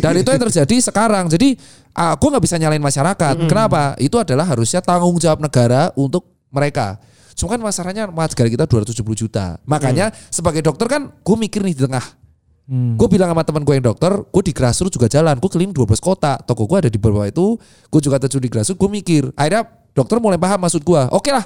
[0.00, 1.28] Dan itu yang terjadi sekarang.
[1.28, 1.54] Jadi
[1.92, 3.34] aku nggak bisa nyalain masyarakat.
[3.46, 3.94] Kenapa?
[4.00, 6.98] Itu adalah harusnya tanggung jawab negara untuk mereka.
[7.34, 9.60] Cuma kan masalahnya negara kita 270 juta.
[9.66, 12.23] Makanya sebagai dokter kan gue mikir nih di tengah.
[12.64, 15.36] Gue bilang sama teman gue yang dokter, gue di grassroots juga jalan.
[15.36, 16.40] Gue keliling 12 kota.
[16.40, 17.60] Toko gue ada di bawah itu.
[17.92, 18.80] Gue juga terjun di grassroots.
[18.80, 19.28] Gue mikir.
[19.36, 21.02] Akhirnya dokter mulai paham maksud gue.
[21.12, 21.44] Oke lah.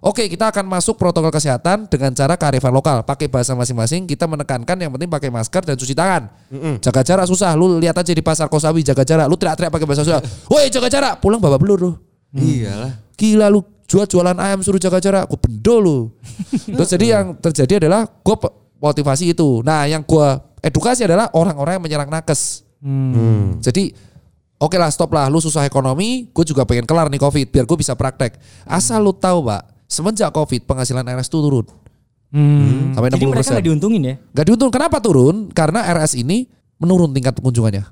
[0.00, 3.02] Oke kita akan masuk protokol kesehatan dengan cara kearifan lokal.
[3.02, 4.06] Pakai bahasa masing-masing.
[4.06, 6.30] Kita menekankan yang penting pakai masker dan cuci tangan.
[6.80, 7.52] Jaga jarak susah.
[7.58, 9.26] Lu lihat aja di pasar Kosawi jaga jarak.
[9.26, 10.22] Lu teriak-teriak pakai bahasa susah.
[10.48, 11.20] Woi jaga jarak.
[11.20, 11.92] Pulang bawa belur lu.
[12.32, 12.94] Iyalah.
[13.18, 15.26] Gila lu jual jualan ayam suruh jaga jarak.
[15.28, 15.98] Gue bendo lu.
[16.78, 18.36] Terus jadi yang terjadi adalah gue
[18.80, 19.60] motivasi itu.
[19.60, 20.28] Nah yang gue
[20.60, 22.64] edukasi adalah orang-orang yang menyerang nakes.
[23.60, 23.92] Jadi
[24.56, 25.28] oke lah stop lah.
[25.28, 26.28] Lu susah ekonomi.
[26.32, 27.46] Gue juga pengen kelar nih covid.
[27.52, 28.40] Biar gue bisa praktek.
[28.64, 29.68] Asal lu tahu pak.
[29.90, 31.66] Semenjak covid penghasilan RS itu turun.
[32.30, 32.94] Hmm.
[32.94, 33.32] Sampai Jadi 60%.
[33.34, 34.14] mereka nggak diuntungin ya?
[34.30, 34.70] Gak diuntung.
[34.70, 35.50] Kenapa turun?
[35.50, 36.46] Karena RS ini
[36.78, 37.84] menurun tingkat pengunjungannya.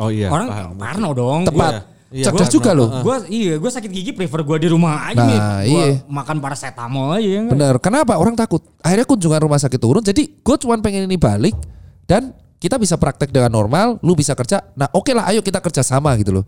[0.00, 0.32] Oh iya.
[0.32, 0.48] Orang.
[0.80, 1.44] Parno dong.
[1.44, 1.72] Tepat.
[1.76, 1.80] Iya,
[2.14, 2.88] Cerdas gua- juga loh.
[3.00, 5.40] Gue iya, gue sakit gigi prefer gue di rumah aja Nah, nih.
[5.66, 5.94] Gua iya.
[6.04, 7.54] makan paracetamol aja ya nggak?
[7.56, 7.74] Bener.
[7.80, 8.12] Kenapa?
[8.14, 8.60] Orang takut.
[8.78, 10.00] Akhirnya kunjungan rumah sakit turun.
[10.00, 11.56] Jadi gue cuma pengen ini balik
[12.04, 13.96] dan kita bisa praktek dengan normal.
[14.00, 14.60] Lu bisa kerja.
[14.72, 16.44] Nah oke lah, ayo kita kerja sama gitu loh.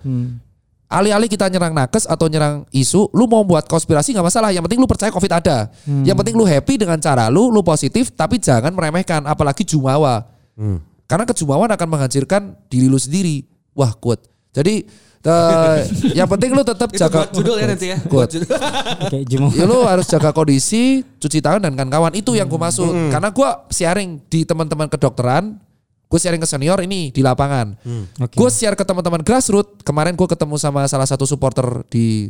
[0.85, 4.53] Alih-alih kita nyerang nakes atau nyerang isu, lu mau buat konspirasi nggak masalah.
[4.53, 5.73] Yang penting lu percaya covid ada.
[6.05, 9.25] Yang penting lu happy dengan cara lu, lu positif, tapi jangan meremehkan.
[9.25, 10.29] Apalagi jumawa.
[11.05, 13.43] Karena kejumawan akan menghancurkan diri lu sendiri.
[13.75, 14.23] Wah kuat.
[14.55, 14.87] Jadi
[15.25, 15.77] eh,
[16.13, 17.99] yang penting lu tetap Itu jaga buat judul ya nanti ya.
[18.05, 18.49] Buat judul.
[19.09, 23.13] Oke, ya lu harus jaga kondisi, cuci tangan dan kawan-kawan itu yang gue maksud.
[23.13, 25.57] Karena gue sharing di teman-teman kedokteran,
[26.09, 27.75] gue sharing ke senior ini di lapangan.
[28.21, 28.37] Oke.
[28.37, 29.81] Gue share ke teman-teman grassroots.
[29.81, 32.29] Kemarin gue ketemu sama salah satu supporter di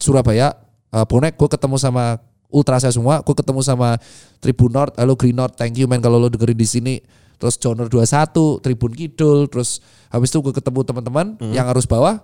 [0.00, 0.56] Surabaya,
[0.96, 1.36] eh, bonek.
[1.36, 2.18] Gue ketemu sama
[2.50, 3.22] ultra saya semua.
[3.22, 3.96] Gue ketemu sama
[4.42, 6.94] Tribun North, halo Green North, thank you man kalau lo dengerin di sini.
[7.40, 9.80] Terus Joner 21, Tribun Kidul, terus
[10.12, 12.20] habis itu gue ketemu teman-teman yang harus bawah.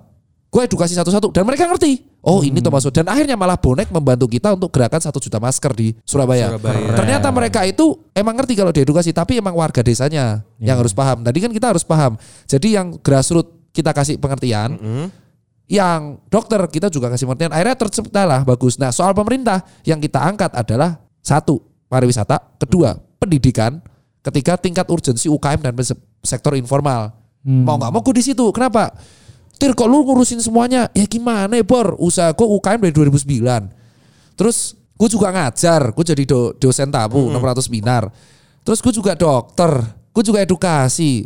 [0.57, 2.01] Gue edukasi satu-satu dan mereka ngerti.
[2.25, 5.69] Oh ini tuh maksud dan akhirnya malah bonek membantu kita untuk gerakan satu juta masker
[5.77, 6.57] di Surabaya.
[6.57, 6.97] Surabaya.
[6.97, 11.21] Ternyata mereka itu emang ngerti kalau diedukasi tapi emang warga desanya yang harus paham.
[11.21, 12.17] Tadi kan kita harus paham.
[12.49, 14.81] Jadi yang grassroots kita kasih pengertian,
[15.69, 17.53] yang dokter kita juga kasih pengertian.
[17.53, 18.81] Akhirnya terciptalah bagus.
[18.81, 23.77] Nah soal pemerintah yang kita angkat adalah satu pariwisata, kedua pendidikan,
[24.25, 27.13] ketiga tingkat urgensi UKM dan se- sektor informal.
[27.45, 28.51] Mau nggak mau gue di situ.
[28.51, 28.91] Kenapa?
[29.57, 30.93] Tir kok lu ngurusin semuanya?
[30.93, 31.97] Ya gimana ya Bor?
[31.97, 33.73] Usaha gue UKM dari 2009.
[34.37, 34.57] Terus
[34.93, 38.13] gue juga ngajar, gue jadi do- dosen tamu 600 binar.
[38.61, 39.81] Terus gue juga dokter,
[40.13, 41.25] gue juga edukasi.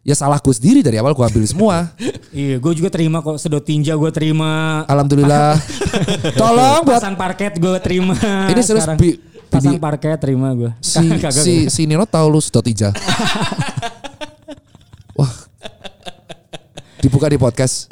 [0.00, 1.76] Ya salah gue sendiri dari awal gue ambil semua.
[2.28, 4.84] Iya, gue juga terima kok sedot tinja gue terima.
[4.84, 5.56] Alhamdulillah.
[6.40, 8.12] Tolong buat Pasang parket gue terima.
[8.46, 8.84] Ini serius.
[8.94, 9.16] Bi-
[9.48, 10.68] Pasang Bini- parket terima gue.
[10.78, 11.08] si
[11.44, 12.92] si si Nino tahu lu sedot ija.
[15.14, 15.47] Wah.
[16.98, 17.86] Dibuka di podcast.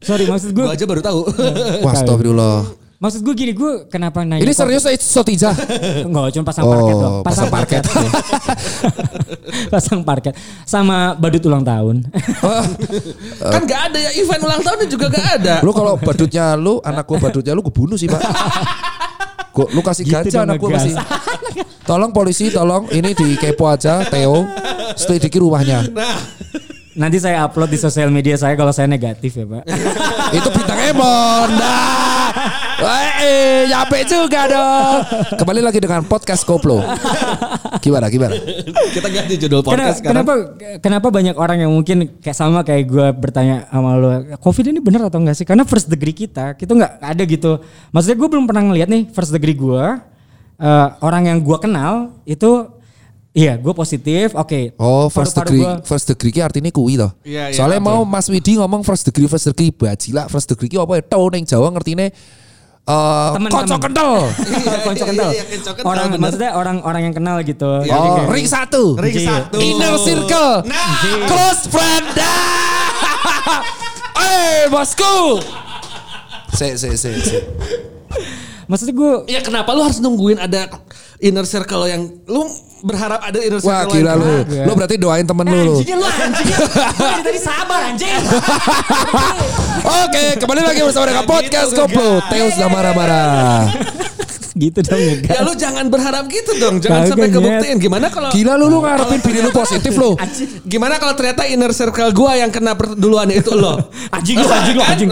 [0.00, 0.64] Sorry maksud gue.
[0.64, 1.20] Gue aja baru tahu.
[1.84, 2.58] Wah, astagfirullah.
[3.00, 4.44] Maksud gue gini, gue kenapa nanya?
[4.44, 5.56] Ini serius itu sedot ija.
[6.04, 7.24] Enggak, cuma pasang parket Oh, doang.
[7.24, 7.82] pasang parket.
[9.72, 10.34] pasang parket.
[10.68, 12.04] Sama badut ulang tahun.
[13.56, 15.54] kan gak ada ya event ulang tahun juga gak ada.
[15.64, 18.20] Lu kalau badutnya lu, anak gua badutnya lu gue bunuh sih, Pak.
[19.50, 20.76] Gua, lu kasih Gitu dong, anak ngegas.
[20.76, 20.92] pasti.
[21.88, 24.44] Tolong polisi, tolong ini di kepo aja Theo.
[24.92, 25.88] Selidiki rumahnya.
[27.00, 29.64] Nanti saya upload di sosial media saya kalau saya negatif ya pak.
[30.36, 31.48] Itu bintang Emon.
[31.56, 31.88] Nah.
[33.20, 34.96] Eh, nyampe juga dong.
[35.36, 36.80] Kembali lagi dengan podcast Koplo.
[37.80, 38.36] Gimana, gimana?
[38.92, 40.24] Kita ganti judul Kenapa, podcast sekarang.
[40.24, 40.34] kenapa
[40.80, 44.08] kenapa banyak orang yang mungkin kayak sama kayak gue bertanya sama lo,
[44.40, 45.44] COVID ini bener atau enggak sih?
[45.44, 47.60] Karena first degree kita, kita nggak ada gitu.
[47.92, 49.84] Maksudnya gue belum pernah ngeliat nih first degree gue,
[50.60, 52.79] eh, orang yang gue kenal itu,
[53.32, 54.74] iya gue positif, oke.
[54.76, 57.14] Oh, first Paru-paru degree, gua- first degree ki artinya kuwi loh.
[57.22, 57.92] Iya, iya, Soalnya betul.
[57.92, 61.02] mau Mas Widi ngomong first degree, first degree bajila, first degree ki apa ya?
[61.04, 62.10] Tau ning Jawa ngertine
[62.80, 63.82] eh Temen, kocok temen.
[63.86, 64.12] kental.
[64.88, 65.30] Konco kental.
[65.30, 66.18] iya, iya, konco kental, orang bener.
[66.18, 67.70] maksudnya orang-orang yang kenal gitu.
[67.70, 68.82] Oh, kayak- ring satu.
[68.98, 69.46] Ring Iya.
[69.46, 69.56] satu.
[69.58, 70.50] Inner circle.
[71.24, 72.06] Close friend.
[74.20, 75.40] Eh, bosku.
[76.52, 77.38] Se, se, se, se.
[78.66, 80.68] Maksudnya gue Ya kenapa lu harus nungguin ada
[81.20, 82.42] inner circle yang lu
[82.80, 84.32] berharap ada inner circle Wah gila yang- lu.
[84.40, 84.64] Kagak.
[84.64, 85.60] Lu berarti doain temen lu.
[85.60, 85.74] lu.
[85.76, 86.58] anjingnya lu anjingnya.
[86.96, 88.22] Dari tadi sabar anjing.
[90.04, 92.24] Oke, kembali lagi bersama dengan podcast Koplo.
[92.26, 93.58] Theo sudah marah-marah.
[94.54, 95.40] Gitu dong Ya enggak.
[95.42, 96.78] lu jangan berharap gitu dong.
[96.78, 97.76] Jangan Kagak, sampai kebuktiin.
[97.78, 100.14] Gimana kalau Gila lu lu ngarepin diri lu positif lu.
[100.72, 103.78] Gimana kalau ternyata inner circle gua yang kena duluan itu lo?
[104.16, 105.10] Anjing lu anjing lu anjing.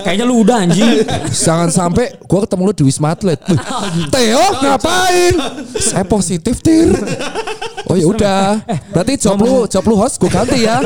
[0.00, 0.88] Kayaknya lu udah anjing.
[1.48, 3.40] Jangan sampai gua ketemu lu di Wisma Atlet.
[3.44, 3.58] Wih,
[4.08, 5.34] Theo ngapain?
[5.76, 6.92] Saya positif, Tir.
[7.88, 8.60] Oh ya udah.
[8.92, 10.76] Berarti job lu job lu host gua ganti ya.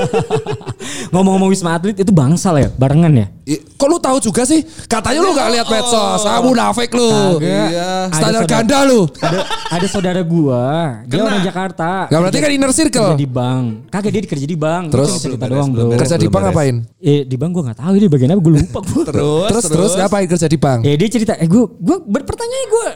[1.13, 3.27] Ngomong-ngomong Wisma Atlet itu bangsal ya, barengan ya?
[3.45, 4.63] I- Kok lu tahu juga sih?
[4.87, 6.23] Katanya lu gak lihat medsos.
[6.23, 7.43] Ah munafik lu.
[7.43, 8.07] Iya.
[8.09, 9.01] Standar Ada saudara- ganda lu.
[9.19, 9.39] Ada
[9.73, 10.63] ada saudara gua,
[11.05, 11.27] dia Kena.
[11.29, 11.89] orang Jakarta.
[12.07, 13.09] Gak berarti kan inner Kerja circle.
[13.19, 13.65] di bank.
[13.91, 14.85] Kagak dia kerja di bank.
[14.89, 15.09] Terus?
[15.11, 15.83] Itu cerita doang, Bro.
[15.91, 16.77] belum Kerja di bank ngapain?
[16.99, 19.03] Eh di bank gua nggak tahu ini bagian apa gue lupa gua.
[19.11, 20.81] Terus Terus terus ngapain kerja di bank?
[20.87, 22.87] Eh dia cerita, eh gue gue berpertanyaan gue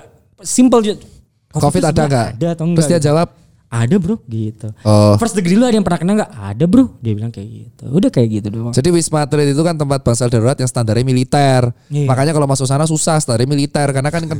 [0.40, 0.95] simple aja.
[1.51, 2.27] Covid itu ada nggak?
[2.37, 2.77] Ada atau enggak?
[2.79, 3.29] Terus dia jawab,
[3.66, 4.70] ada bro gitu.
[4.87, 5.18] Oh.
[5.18, 6.31] First degree lu ada yang pernah kena nggak?
[6.33, 6.94] Ada bro.
[7.02, 7.85] Dia bilang kayak gitu.
[7.90, 8.72] Udah kayak gitu doang.
[8.72, 11.74] Jadi Wisma Atlet itu kan tempat bangsal darurat yang standarnya militer.
[11.90, 12.07] Iya.
[12.07, 14.38] Makanya kalau masuk sana susah standarnya militer karena kan, kan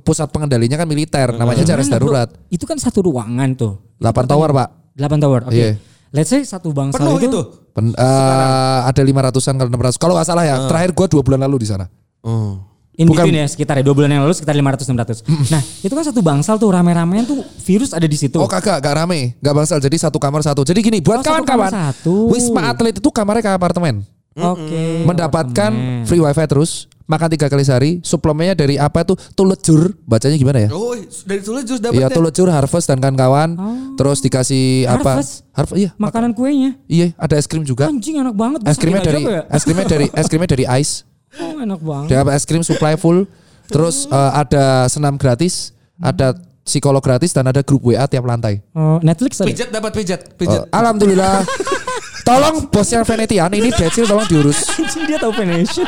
[0.00, 1.36] pusat pengendalinya kan militer.
[1.36, 2.08] Namanya jaris Gimana, bro?
[2.08, 2.28] darurat.
[2.48, 3.72] Itu kan satu ruangan tuh.
[4.00, 4.68] 8 tower, Pak.
[4.96, 5.40] 8 tower.
[5.48, 5.54] Oke.
[5.54, 5.70] Iya.
[6.14, 7.26] Let's say satu bangsal Penuh itu.
[7.26, 7.40] itu.
[7.74, 9.98] Pen- eh, ada 500-an kalau 600.
[9.98, 11.90] Kalau nggak salah ya, terakhir gua dua bulan lalu di sana.
[12.22, 12.62] Oh.
[12.94, 15.26] In Bukan- between ya sekitar ya dua bulan yang lalu sekitar 500 600.
[15.50, 18.38] Nah, itu kan satu bangsal tuh rame-ramean tuh virus ada di situ.
[18.38, 19.78] Oh kagak, gak rame, gak bangsal.
[19.78, 20.62] Jadi satu kamar satu.
[20.62, 22.14] Jadi gini, buat Oh, satu kawan-kawan, kamar satu.
[22.30, 24.06] Wisma Atlet itu kamarnya kayak apartemen.
[24.32, 25.02] Oke.
[25.02, 26.06] Mendapatkan apartemen.
[26.06, 26.70] free wifi terus,
[27.04, 30.70] makan tiga kali sehari, suplemennya dari apa itu tulejur, bacanya gimana ya?
[30.70, 32.14] Oh, dari tulis jus dapat Iya ya?
[32.14, 33.58] tulejur harvest dan kawan-kawan.
[33.94, 35.18] Terus dikasih apa?
[35.18, 35.42] Harvest?
[35.50, 35.90] Harvest iya.
[35.94, 36.78] Makanan kuenya.
[36.86, 37.86] Iya, ada es krim juga.
[37.86, 38.62] Anjing enak banget.
[38.62, 39.42] Gua Es krimnya dari ya?
[39.46, 41.02] es krimnya dari es krimnya dari ice.
[41.40, 42.08] Oh, enak banget.
[42.10, 43.26] Dia es krim supply full.
[43.66, 48.60] Terus eh, ada senam gratis, ada psikolog gratis dan ada grup WA tiap lantai.
[48.72, 49.48] Oh, Netflix ada.
[49.48, 50.68] Pijat dapat pijat, Eh, pijat.
[50.70, 51.44] alhamdulillah.
[52.28, 54.64] tolong bosnya Venetian ini Decil tolong diurus.
[54.74, 55.84] Anjing dia tahu Venetian.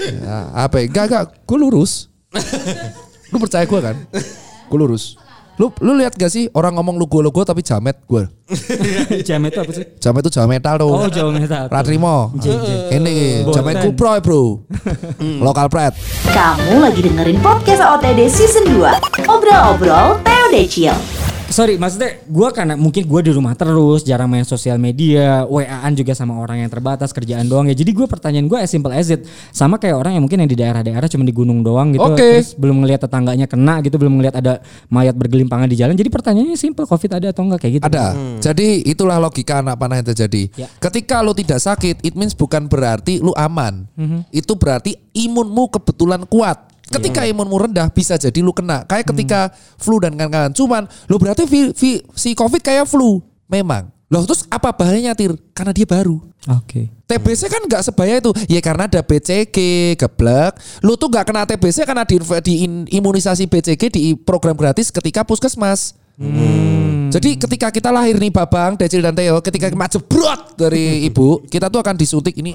[0.00, 0.80] Ya, apa?
[0.80, 2.08] Enggak enggak, gue lurus.
[3.30, 3.96] Lu percaya gue kan?
[4.66, 5.18] Gue lurus.
[5.60, 8.24] Lu lu lihat gak sih orang ngomong lu gue logo tapi jamet gue.
[9.28, 9.84] Jam itu apa sih?
[10.00, 10.88] Jamet itu jam metal tuh.
[10.88, 11.68] Oh, jauh metal.
[11.68, 12.32] Ratrimo.
[12.88, 14.42] Ini jamet kupro bro.
[15.20, 15.92] Lokal pret.
[16.32, 20.96] Kamu lagi dengerin podcast OTD Season 2 Obrol-obrol Theo Decil
[21.50, 26.14] Sorry, maksudnya gue karena mungkin gue di rumah terus, jarang main sosial media, WA-an juga
[26.14, 27.74] sama orang yang terbatas, kerjaan doang ya.
[27.74, 29.26] Jadi gue pertanyaan gue as simple as it.
[29.50, 32.06] Sama kayak orang yang mungkin yang di daerah-daerah cuma di gunung doang gitu.
[32.06, 32.38] Oke.
[32.38, 35.98] Terus belum ngelihat tetangganya kena gitu, belum ngelihat ada mayat bergelimpangan di jalan.
[35.98, 37.86] Jadi pertanyaannya simple, covid ada atau enggak kayak gitu.
[37.90, 38.06] Ada.
[38.38, 40.42] Jadi itulah logika anak panah yang terjadi.
[40.54, 40.70] Ya.
[40.78, 43.90] Ketika lu tidak sakit, it means bukan berarti lu aman.
[44.30, 46.69] Itu berarti imunmu kebetulan kuat.
[46.90, 48.82] Ketika imunmu rendah bisa jadi lu kena.
[48.82, 49.40] Kayak ketika
[49.78, 50.50] flu dan kawan-kawan.
[50.50, 53.22] Cuman lu berarti vi- vi- si COVID kayak flu.
[53.46, 53.94] Memang.
[54.10, 55.38] Loh terus apa bahayanya Tir?
[55.54, 56.18] Karena dia baru.
[56.50, 56.90] Oke.
[57.06, 58.34] TBC kan nggak sebaya itu.
[58.50, 59.54] Ya karena ada BCG,
[59.94, 60.58] geblek.
[60.82, 65.22] Lu tuh nggak kena TBC karena di, di in- imunisasi BCG di program gratis ketika
[65.22, 65.94] puskesmas.
[67.10, 71.66] Jadi ketika kita lahir nih Babang, Decil dan Theo, ketika kita jebrot dari ibu, kita
[71.66, 72.54] tuh akan disuntik ini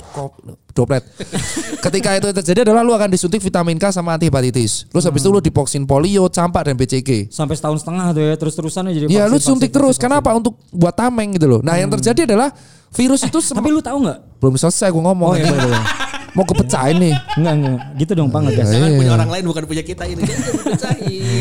[0.71, 1.01] doplet.
[1.85, 4.85] ketika itu terjadi adalah lu akan disuntik vitamin K sama antihepatitis.
[4.87, 7.33] Terus habis itu lu divaksin polio, campak dan BCG.
[7.33, 9.95] Sampai setahun setengah tuh ya, terus-terusan jadi Iya, lu suntik vaksin, terus.
[9.99, 10.29] vaksin, Kenapa?
[10.37, 11.59] Untuk buat tameng gitu loh.
[11.65, 12.53] Nah, yang terjadi adalah
[12.95, 13.59] virus itu vaksin.
[13.59, 14.19] Tapi lu tahu nggak?
[14.39, 15.29] belum selesai gue ngomong.
[15.31, 15.49] Oh iya.
[16.35, 17.15] Mau kepecahin nih.
[17.35, 17.79] Enggak, enggak.
[17.95, 18.67] Gitu dong, Pak, ngegas.
[18.67, 18.99] Jangan Iya.
[18.99, 20.21] punya orang lain bukan punya kita ini.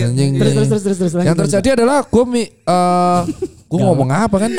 [0.01, 0.31] Anjing.
[0.39, 1.25] Terus, terus, terus, terus, terus.
[1.27, 4.51] Yang terjadi adalah gue mi, eh gue ngomong apa kan?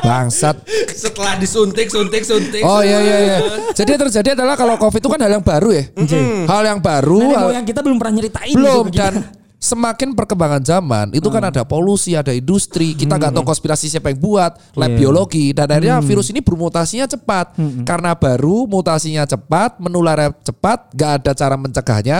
[0.00, 0.56] Bangsat.
[0.90, 2.60] Setelah disuntik, suntik, suntik.
[2.60, 3.36] Oh iya iya iya.
[3.72, 5.84] Jadi yang terjadi adalah kalau covid itu kan hal yang baru ya.
[6.44, 7.20] Hal yang baru.
[7.24, 9.14] Nenek hal- moyang kita belum pernah nyeritain belum gitu dan
[9.64, 14.20] semakin perkembangan zaman itu kan ada polusi, ada industri, kita nggak tahu konspirasi siapa yang
[14.20, 14.98] buat, lab Iya.
[15.00, 21.30] biologi dan akhirnya virus ini bermutasinya cepat karena baru mutasinya cepat, menularnya cepat, nggak ada
[21.32, 22.18] cara mencegahnya,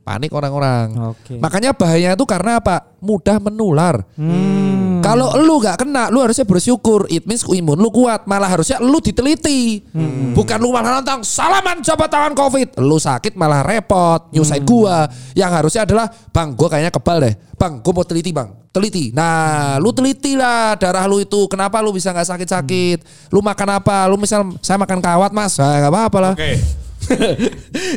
[0.00, 1.12] panik orang-orang.
[1.12, 1.36] Oke.
[1.36, 2.88] Makanya bahayanya itu karena apa?
[3.04, 4.00] Mudah menular.
[4.16, 4.95] Hmm.
[5.06, 7.06] Kalau lu nggak kena, lu harusnya bersyukur.
[7.06, 8.26] It means imun lu kuat.
[8.26, 9.82] Malah harusnya lu diteliti.
[9.94, 10.34] Hmm.
[10.34, 12.74] Bukan lu malah nantang salaman coba tangan covid.
[12.82, 14.28] Lu sakit malah repot.
[14.34, 14.68] Nyusahin Hmm.
[14.68, 14.98] gua.
[15.32, 17.34] Yang harusnya adalah bang, gua kayaknya kebal deh.
[17.56, 18.50] Bang, gua mau teliti bang.
[18.68, 19.08] Teliti.
[19.16, 21.48] Nah, lu teliti lah darah lu itu.
[21.48, 22.98] Kenapa lu bisa nggak sakit-sakit?
[23.32, 24.04] Lu makan apa?
[24.04, 26.34] Lu misal saya makan kawat mas, nah, nggak apa-apa lah.
[26.36, 26.84] Oke.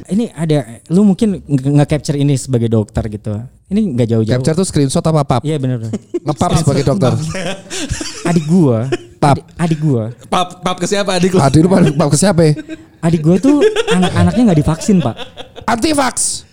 [0.09, 3.33] Ini ada lu mungkin nge- nge-capture ini sebagai dokter gitu.
[3.67, 4.41] Ini nggak jauh-jauh.
[4.41, 5.41] Capture tuh screenshot apa pap?
[5.43, 5.93] Iya benar benar.
[6.25, 7.11] Ngepap sebagai dokter.
[8.25, 9.37] Adik gua, Pap.
[9.37, 11.39] adik, adik gua, Pap, pap ke siapa adik lu?
[11.39, 12.53] Adik lu pap ke siapa ya?
[12.99, 15.15] adik gua tuh anak-anaknya nggak divaksin pak.
[15.65, 16.43] anti vax.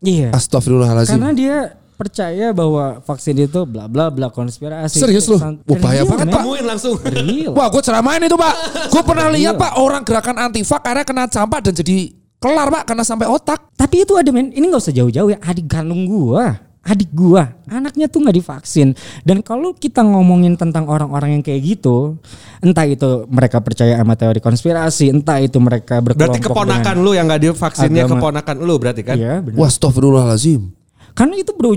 [0.00, 0.30] Iya.
[0.30, 1.16] Astagfirullahalazim.
[1.16, 1.56] Karena dia
[1.96, 5.00] percaya bahwa vaksin itu bla bla bla konspirasi.
[5.00, 5.40] Serius lu?
[5.40, 6.26] Wah, bahaya Real, banget.
[6.28, 6.42] Pak.
[6.44, 6.94] Temuin langsung.
[7.00, 7.52] Real.
[7.56, 8.54] Wah, gue ceramain itu pak.
[8.92, 12.82] Gue pernah lihat pak orang gerakan anti vax karena kena campak dan jadi kelar pak
[12.92, 13.72] karena sampai otak.
[13.72, 15.40] Tapi itu ada men, ini nggak usah jauh-jauh ya.
[15.40, 18.92] Adik kandung gua, adik gua, anaknya tuh nggak divaksin.
[19.24, 22.20] Dan kalau kita ngomongin tentang orang-orang yang kayak gitu,
[22.60, 27.24] entah itu mereka percaya sama teori konspirasi, entah itu mereka berkelompok Berarti keponakan lu yang
[27.24, 28.20] gak divaksinnya agama.
[28.20, 29.16] keponakan lu berarti kan?
[29.16, 29.56] Iya, benar.
[29.56, 30.75] Wah, astagfirullahalazim.
[31.16, 31.72] Karena itu bro,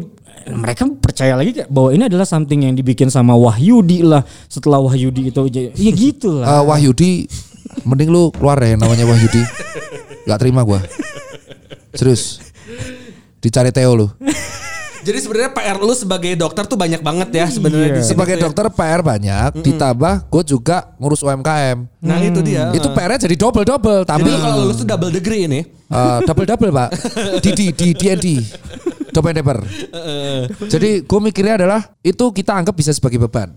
[0.52, 4.28] mereka percaya lagi bahwa ini adalah something yang dibikin sama Wahyudi lah.
[4.52, 5.41] Setelah Wahyudi itu,
[5.80, 6.60] ya gitu lah.
[6.60, 7.12] Eh, Wahyudi,
[7.88, 9.41] mending lu keluar deh namanya Wahyudi.
[10.28, 10.84] Gak terima gua.
[11.95, 12.43] Serius.
[13.39, 14.08] Dicari Theo lu.
[14.99, 18.41] Jadi sebenarnya PR lu sebagai dokter tuh banyak banget ya sebenarnya di sini Sebagai ya.
[18.45, 21.78] dokter PR banyak, ditambah gue juga ngurus UMKM.
[22.04, 22.67] Nah itu dia.
[22.75, 24.04] Itu PR-nya jadi double double.
[24.04, 25.63] Jadi Tapi lu kalau lulus tuh double degree ini.
[26.28, 26.89] double double pak.
[27.47, 28.28] Di di di DND.
[29.12, 29.65] Domain developer.
[30.69, 33.54] Jadi gue mikirnya adalah itu kita anggap bisa sebagai beban.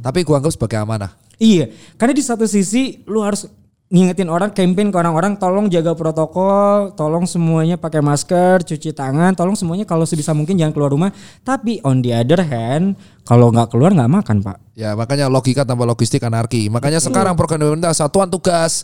[0.00, 1.14] Tapi gue anggap sebagai amanah.
[1.34, 1.66] Iya,
[1.98, 3.50] karena di satu sisi lu harus
[3.94, 9.54] ngingetin orang, campaign ke orang-orang, tolong jaga protokol, tolong semuanya pakai masker, cuci tangan, tolong
[9.54, 11.10] semuanya kalau sebisa mungkin jangan keluar rumah.
[11.46, 14.58] Tapi on the other hand, kalau nggak keluar nggak makan pak.
[14.74, 16.66] Ya makanya logika tanpa logistik anarki.
[16.72, 18.82] Makanya sekarang program pemerintah satuan tugas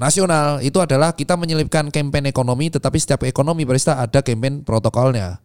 [0.00, 5.36] nasional itu adalah kita menyelipkan campaign ekonomi tetapi setiap ekonomi barista ada campaign protokolnya.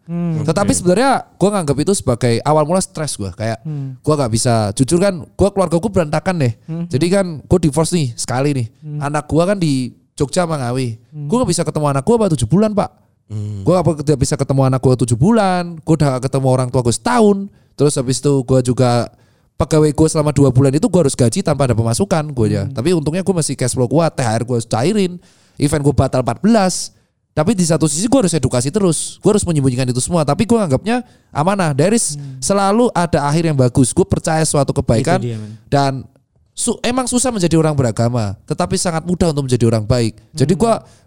[0.48, 3.60] tetapi sebenarnya gue nganggap itu sebagai awal mula stres gue kayak
[4.00, 6.52] gue nggak bisa jujur kan gue keluarga gue berantakan deh.
[6.88, 8.66] Jadi kan gue divorce nih sekali nih.
[9.04, 10.96] Anak gue kan di Jogja Mangawi.
[11.12, 13.06] Gue nggak bisa ketemu anak gue apa tujuh bulan pak.
[13.26, 15.82] Gue gak bisa ketemu anak gue tujuh bulan.
[15.82, 17.50] Gue udah gak ketemu orang tua gue setahun.
[17.74, 19.10] Terus habis itu gue juga
[19.56, 22.64] pegawai gue selama dua bulan itu gue harus gaji tanpa ada pemasukan gue ya.
[22.68, 24.12] Tapi untungnya gue masih cash flow kuat.
[24.12, 25.12] THR gue cairin.
[25.56, 26.92] Event gue batal 14.
[27.32, 29.16] Tapi di satu sisi gue harus edukasi terus.
[29.18, 30.22] Gue harus menyembunyikan itu semua.
[30.22, 31.72] Tapi gue anggapnya amanah.
[31.72, 33.92] There is selalu ada akhir yang bagus.
[33.92, 35.20] Gue percaya suatu kebaikan.
[35.20, 35.36] Dia.
[35.66, 36.04] Dan
[36.52, 40.16] su- emang susah menjadi orang beragama, tetapi sangat mudah untuk menjadi orang baik.
[40.32, 40.60] Jadi Hmm.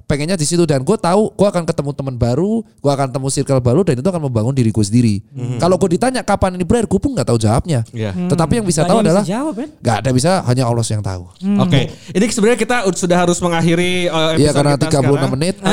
[0.10, 3.62] Pengennya di situ dan gue tahu gue akan ketemu teman baru, gue akan ketemu circle
[3.62, 5.22] baru dan itu akan membangun diri gue sendiri.
[5.62, 7.86] Kalau gue ditanya kapan ini berakhir, gue pun nggak tahu jawabnya.
[7.94, 8.18] Iya.
[8.18, 9.24] Tetapi yang bisa Nggak tahu adalah
[9.62, 11.24] nggak ada bisa hanya Allah yang tahu.
[11.62, 15.30] Oke, ini sebenarnya kita sudah harus mengakhiri uh, Iya episode karena kita 36 sekarang.
[15.38, 15.56] menit.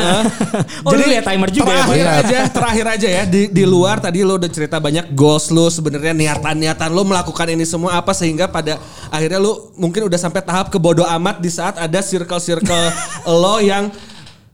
[0.86, 2.20] Oh, lu lihat timer juga ya, terakhir Iya.
[2.20, 6.12] aja, terakhir aja ya di, di luar tadi lo udah cerita banyak goals lo sebenarnya
[6.12, 11.06] niatan-niatan lo melakukan ini semua apa sehingga pada akhirnya lo mungkin udah sampai tahap kebodoh
[11.18, 12.86] amat di saat ada circle-circle
[13.42, 13.88] lo yang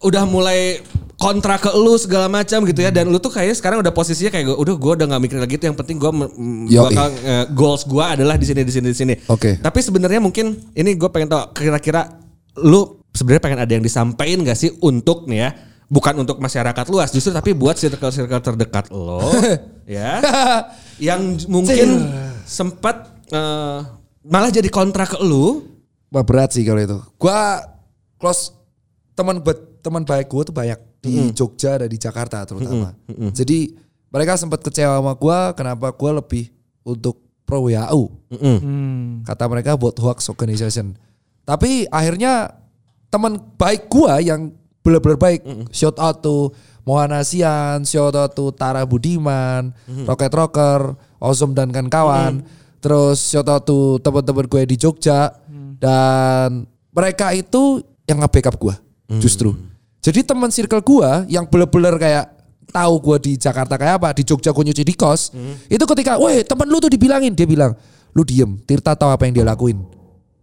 [0.02, 0.82] udah mulai
[1.22, 2.90] kontra ke lu segala macam gitu ya.
[2.90, 5.64] Dan lu tuh kayaknya sekarang udah posisinya kayak udah gue udah nggak mikirin lagi itu.
[5.70, 6.10] Yang penting gue
[6.82, 9.14] bakal eh, goals gue adalah di sini di sini di sini.
[9.30, 9.62] Oke.
[9.62, 12.10] Tapi sebenarnya mungkin ini gue pengen tahu kira-kira
[12.58, 15.50] lu sebenarnya pengen ada yang disampaikan gak sih untuk nih ya?
[15.92, 19.22] Bukan untuk masyarakat luas justru tapi buat circle-circle terdekat lo
[19.86, 20.18] ya.
[20.98, 22.10] Yang mungkin
[22.42, 23.78] sempat eh,
[24.26, 25.70] malah jadi kontra ke lu.
[26.12, 26.98] Wah berat sih kalau itu.
[27.16, 27.62] Gua
[28.20, 28.52] close
[29.16, 32.94] teman buat teman baik gue tuh banyak di Jogja dan di Jakarta terutama.
[33.34, 33.74] Jadi
[34.12, 36.52] mereka sempat kecewa sama gua kenapa gua lebih
[36.86, 38.12] untuk pro WHO.
[39.26, 40.94] Kata mereka buat hoax organization.
[41.42, 42.54] Tapi akhirnya
[43.10, 45.40] teman baik gua yang benar-benar baik,
[45.74, 49.74] shout out to Mohanasian, shout out to Tara Budiman,
[50.06, 52.42] Rocket Rocker, Ozom dan kawan-kawan.
[52.82, 55.30] Terus shout out to teman-teman gue di Jogja.
[55.78, 58.74] Dan mereka itu yang nge-backup gue
[59.22, 59.54] justru.
[60.02, 62.26] Jadi teman circle gue yang bener-bener kayak
[62.74, 65.30] tahu gue di Jakarta kayak apa, di Jogja gue nyuci di kos.
[65.70, 67.70] Itu ketika, woi temen lu tuh dibilangin, dia bilang,
[68.10, 69.78] lu diem, Tirta tahu apa yang dia lakuin.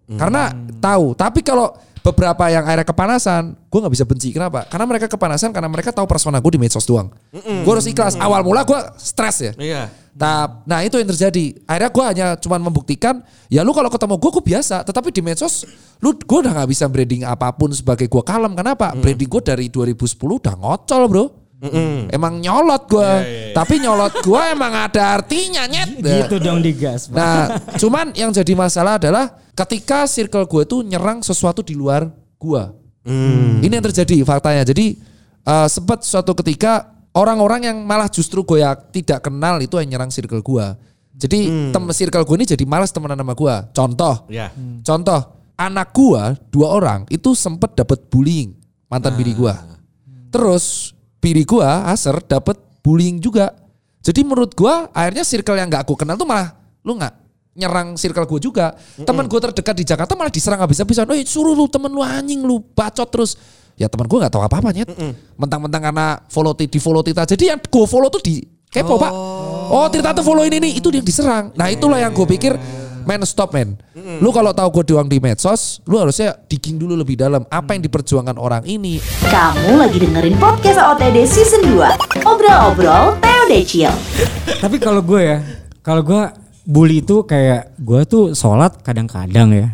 [0.09, 0.49] Karena
[0.81, 1.69] tahu, tapi kalau
[2.09, 4.29] beberapa yang akhirnya kepanasan, gue nggak bisa benci.
[4.33, 4.65] Kenapa?
[4.65, 7.13] Karena mereka kepanasan karena mereka tahu persona gue di medsos doang.
[7.31, 8.17] Gue harus ikhlas.
[8.17, 9.53] Awal mula gue stres ya.
[9.57, 9.83] iya
[10.19, 11.55] Nah, nah itu yang terjadi.
[11.63, 14.83] Akhirnya gue hanya cuma membuktikan, ya lu kalau ketemu gue, gue biasa.
[14.83, 15.63] Tetapi di medsos,
[16.03, 18.51] lu gue udah nggak bisa branding apa pun sebagai gue kalem.
[18.51, 18.91] Kenapa?
[18.99, 21.25] Branding gue dari 2010 udah ngocol bro.
[22.11, 23.11] Emang nyolot gue.
[23.55, 25.99] Tapi nyolot gue emang ada artinya nyet.
[25.99, 27.07] Gitu dong digas.
[27.11, 32.07] Nah, cuman yang jadi masalah adalah ketika circle gue tuh nyerang sesuatu di luar
[32.39, 32.63] gue.
[33.63, 34.63] Ini yang terjadi faktanya.
[34.63, 34.95] Jadi
[35.43, 40.11] eh, sempat suatu ketika orang-orang yang malah justru gue ya tidak kenal itu yang nyerang
[40.13, 40.65] circle gue.
[41.19, 43.55] Jadi tem circle gue ini jadi malas temenan sama gue.
[43.75, 44.47] Contoh, ya
[44.87, 45.19] contoh
[45.59, 48.55] anak gue dua orang itu sempat dapat bullying
[48.87, 49.51] mantan bini gue.
[50.31, 53.51] Terus bini gue Aser dapat bullying juga.
[53.99, 56.55] Jadi menurut gue akhirnya circle yang nggak aku kenal tuh malah
[56.87, 58.75] lu nggak nyerang circle gue juga.
[58.97, 61.05] Teman gue terdekat di Jakarta malah diserang habis-habisan.
[61.05, 63.33] Oh suruh lu temen lu anjing lu bacot terus.
[63.79, 64.89] Ya teman gue nggak tahu apa-apa nyet.
[65.35, 67.23] Mentang-mentang karena follow ti- di follow Tita.
[67.23, 69.11] Jadi yang gue follow tuh di kepo pak.
[69.69, 71.45] Oh Tita tuh follow ini nih, itu dia yang diserang.
[71.55, 72.53] Nah itulah yang gue pikir,
[73.05, 73.79] man stop man.
[74.19, 77.47] Lu kalau tahu gue doang di medsos, lu harusnya digging dulu lebih dalam.
[77.47, 78.99] Apa yang diperjuangkan orang ini.
[79.25, 83.93] Kamu lagi dengerin podcast OTD Season 2 Obrol-obrol Teo Decil
[84.59, 85.37] Tapi kalau gue ya,
[85.79, 86.21] kalau gue
[86.69, 89.67] bully itu kayak gue tuh sholat kadang-kadang ya.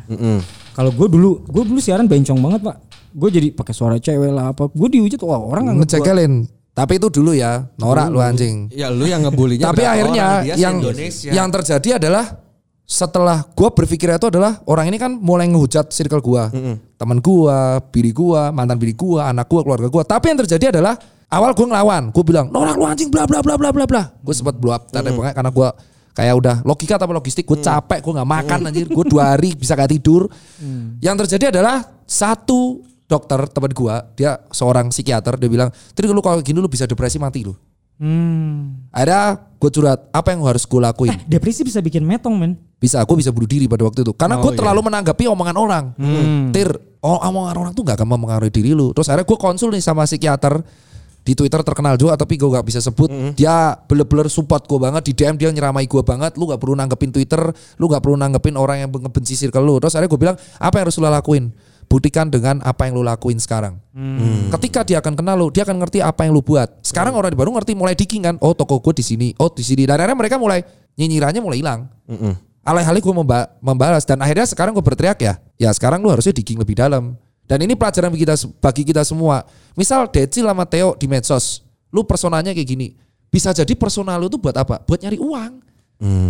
[0.72, 2.76] Kalau gue dulu, gue dulu siaran bencong banget pak.
[3.16, 4.72] Gue jadi pakai suara cewek lah apa.
[4.72, 6.34] Gue dihujat wah orang nggak Ngecekelin.
[6.76, 8.68] Tapi itu dulu ya, norak lu anjing.
[8.76, 10.84] Ya lu yang ngebulinya Tapi akhirnya yang
[11.24, 12.44] yang terjadi adalah
[12.84, 16.52] setelah gua berpikir itu adalah orang ini kan mulai ngehujat circle gua.
[17.00, 20.04] Teman gua, biri gua, mantan biri gua, anak gua, keluarga gua.
[20.04, 21.00] Tapi yang terjadi adalah
[21.32, 24.36] awal gua ngelawan, gua bilang, "Norak lu anjing bla bla bla bla bla bla." Gua
[24.36, 25.72] sempat blow up banget karena gua
[26.16, 29.76] kayak udah logika tapi logistik gue capek gue nggak makan anjir gue dua hari bisa
[29.76, 30.32] gak tidur
[31.04, 36.42] yang terjadi adalah satu dokter teman gua dia seorang psikiater dia bilang jadi lu kalau
[36.42, 37.54] gini lu bisa depresi mati lu
[37.96, 38.92] Hmm.
[38.92, 41.16] Akhirnya gue curhat, apa yang harus gue lakuin?
[41.24, 42.60] Depresi bisa bikin metong men.
[42.76, 44.12] Bisa, aku bisa bunuh diri pada waktu itu.
[44.12, 45.86] Karena gue terlalu menanggapi omongan orang.
[46.52, 48.92] Tir, oh, omongan orang tuh gak akan mempengaruhi diri lu.
[48.92, 50.60] Terus akhirnya gue konsul nih sama psikiater
[51.26, 53.10] di Twitter terkenal juga tapi gue gak bisa sebut.
[53.34, 56.38] Dia bener-bener support gue banget di DM dia nyeramai gue banget.
[56.38, 57.42] Lu gak perlu nanggepin Twitter
[57.76, 59.82] lu gak perlu nanggepin orang yang ngebenci circle lu.
[59.82, 61.50] Terus akhirnya gue bilang apa yang harus lu lakuin?
[61.86, 63.82] Buktikan dengan apa yang lu lakuin sekarang.
[64.54, 66.70] Ketika dia akan kenal lu dia akan ngerti apa yang lu buat.
[66.86, 69.66] Sekarang orang di baru ngerti mulai digging kan oh toko gue di sini oh di
[69.66, 69.90] sini.
[69.90, 70.62] Dan akhirnya mereka mulai
[70.94, 71.90] nyinyirannya mulai hilang.
[72.66, 74.06] Alih-alih gue memba- membalas.
[74.06, 77.74] Dan akhirnya sekarang gue berteriak ya ya sekarang lu harusnya digging lebih dalam dan ini
[77.78, 79.46] pelajaran bagi kita bagi kita semua
[79.78, 82.88] misal Decil sama Theo di medsos lu personanya kayak gini
[83.30, 85.66] bisa jadi personal lu tuh buat apa buat nyari uang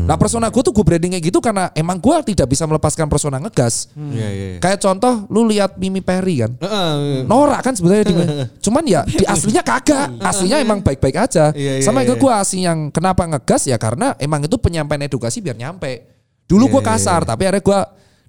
[0.06, 3.42] Nah persona gue tuh gue branding kayak gitu karena emang gue tidak bisa melepaskan persona
[3.42, 3.90] ngegas.
[3.98, 4.30] Iya, iya.
[4.30, 4.60] iya.
[4.62, 6.54] Kayak contoh lu lihat Mimi Perry kan.
[6.62, 7.26] Heeh.
[7.26, 8.14] Norak kan sebenarnya di
[8.70, 10.22] Cuman ya di aslinya kagak.
[10.22, 11.50] Aslinya emang baik-baik aja.
[11.58, 12.14] Iya, iya, Sama iya.
[12.14, 16.14] ke gue asli yang kenapa ngegas ya karena emang itu penyampaian edukasi biar nyampe.
[16.46, 17.80] Dulu gue kasar tapi akhirnya gue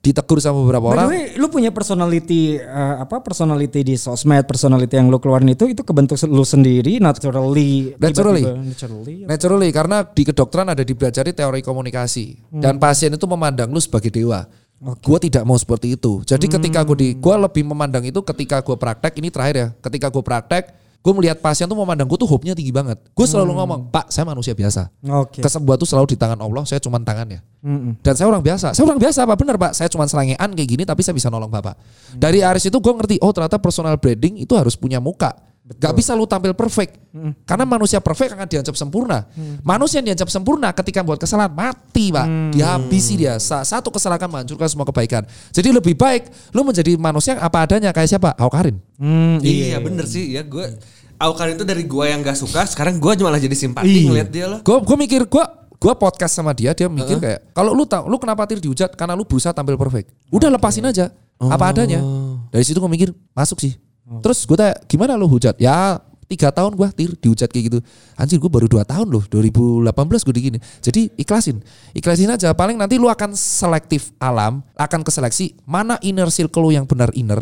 [0.06, 1.08] ditegur sama beberapa By the orang.
[1.10, 5.82] way, lu punya personality eh, apa personality di sosmed, personality yang lu keluarin itu itu
[5.82, 8.46] kebentuk lu sendiri naturally Naturally.
[8.46, 9.14] tiba-tiba naturally.
[9.26, 14.46] Naturally karena di kedokteran ada dipelajari teori komunikasi dan pasien itu memandang lu sebagai dewa.
[14.76, 16.20] Gue tidak mau seperti itu.
[16.22, 19.68] Jadi ketika gue di, gue lebih memandang itu ketika gue praktek ini terakhir ya.
[19.80, 20.64] Ketika gue praktek,
[21.06, 22.98] gue melihat pasien tuh memandang gue tuh hope-nya tinggi banget.
[23.14, 24.90] Gue selalu ngomong, Pak, saya manusia biasa.
[25.22, 25.38] Oke.
[25.38, 26.66] Kesembuhan tuh selalu di tangan Allah.
[26.66, 27.46] Saya cuma tangannya.
[27.62, 27.94] Mm-mm.
[28.02, 28.74] Dan saya orang biasa.
[28.74, 29.36] Saya orang biasa, Pak.
[29.38, 29.72] Benar, Pak.
[29.72, 31.78] Saya cuma selengean kayak gini, tapi saya bisa nolong Bapak.
[32.10, 35.30] Dari Aris itu gue ngerti, oh ternyata personal branding itu harus punya muka.
[35.66, 36.94] Gak bisa lu tampil perfect.
[37.42, 39.26] Karena manusia perfect akan diancap sempurna.
[39.66, 42.54] Manusia yang diancap sempurna ketika buat kesalahan mati, Pak.
[42.54, 43.34] Dihabisi dia.
[43.42, 45.26] Sa- Satu kesalahan menghancurkan semua kebaikan.
[45.50, 48.30] Jadi lebih baik lu menjadi manusia yang apa adanya kayak siapa?
[48.38, 48.78] Aukarin.
[48.94, 50.70] Hmm, Iya bener sih ya gue
[51.16, 54.08] Aukarin itu dari gue yang gak suka Sekarang gue malah jadi simpati Iya.
[54.08, 55.44] ngeliat dia loh Gue gue mikir gue
[55.76, 59.12] gue podcast sama dia dia mikir kayak kalau lu tahu lu kenapa tir dihujat karena
[59.12, 60.08] lu berusaha tampil perfect.
[60.32, 62.00] Udah lepasin aja apa adanya.
[62.48, 63.76] Dari situ gue mikir masuk sih.
[64.24, 65.52] Terus gue tanya gimana lu hujat?
[65.60, 67.78] Ya tiga tahun gue tir dihujat kayak gitu.
[68.18, 70.58] Anjir gue baru dua tahun loh 2018 gue digini.
[70.82, 71.62] Jadi ikhlasin,
[71.94, 72.50] ikhlasin aja.
[72.52, 77.40] Paling nanti lu akan selektif alam, akan keseleksi mana inner circle lu yang benar inner,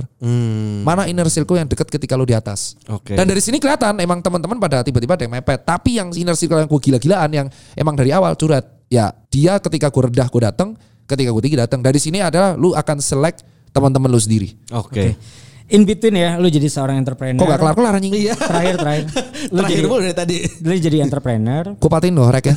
[0.84, 2.76] mana inner circle yang deket ketika lu di atas.
[2.88, 3.16] Oke.
[3.16, 5.64] Dan dari sini kelihatan emang teman-teman pada tiba-tiba ada yang mepet.
[5.64, 8.68] Tapi yang inner circle yang gue gila-gilaan yang emang dari awal curhat.
[8.92, 10.76] Ya dia ketika gue rendah gue datang,
[11.08, 11.80] ketika gue tinggi datang.
[11.80, 14.54] Dari sini adalah lu akan select teman-teman lu sendiri.
[14.70, 15.16] Oke
[15.72, 17.40] In between ya, lu jadi seorang entrepreneur.
[17.40, 18.12] Kok gak kelar-kelar anjing?
[18.12, 19.04] Iya Terakhir terakhir.
[19.54, 22.54] lu Terakhir jadi dari tadi lu jadi entrepreneur, Gue patin loh rek ya.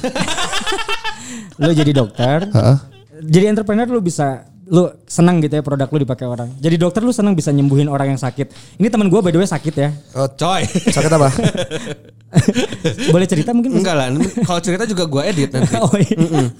[1.63, 2.51] lu jadi dokter.
[2.51, 2.77] Heeh.
[3.23, 6.51] jadi entrepreneur lu bisa lu senang gitu ya produk lu dipakai orang.
[6.59, 8.75] Jadi dokter lu senang bisa nyembuhin orang yang sakit.
[8.75, 9.89] Ini teman gua by the way sakit ya.
[10.19, 11.31] Oh, Coy sakit apa?
[13.15, 13.79] Boleh cerita mungkin?
[13.79, 14.11] Enggak lah
[14.43, 16.51] Kalau cerita juga gue edit nanti oh iya.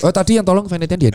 [0.06, 1.10] Oh tadi yang tolong Venetian dia.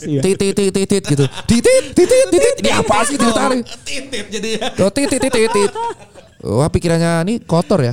[0.00, 0.20] Iya.
[0.24, 1.24] Titit titit titit gitu.
[1.46, 2.54] Titit titit titit.
[2.64, 3.62] Ini apa sih ditarik?
[3.86, 5.70] Titip jadi titit titit titit.
[6.40, 7.92] Wah pikirannya ini kotor ya.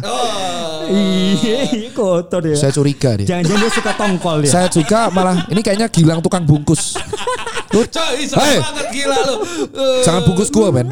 [0.88, 2.56] Iya, kotor ya.
[2.56, 3.28] Saya curiga dia.
[3.28, 4.52] Jangan-jangan dia suka tongkol dia.
[4.52, 6.96] Saya juga malah ini kayaknya Gilang tukang bungkus.
[7.68, 8.58] Coy Hey.
[8.58, 9.36] banget gila lu
[9.76, 10.88] Eh, Jangan bungkus gua men.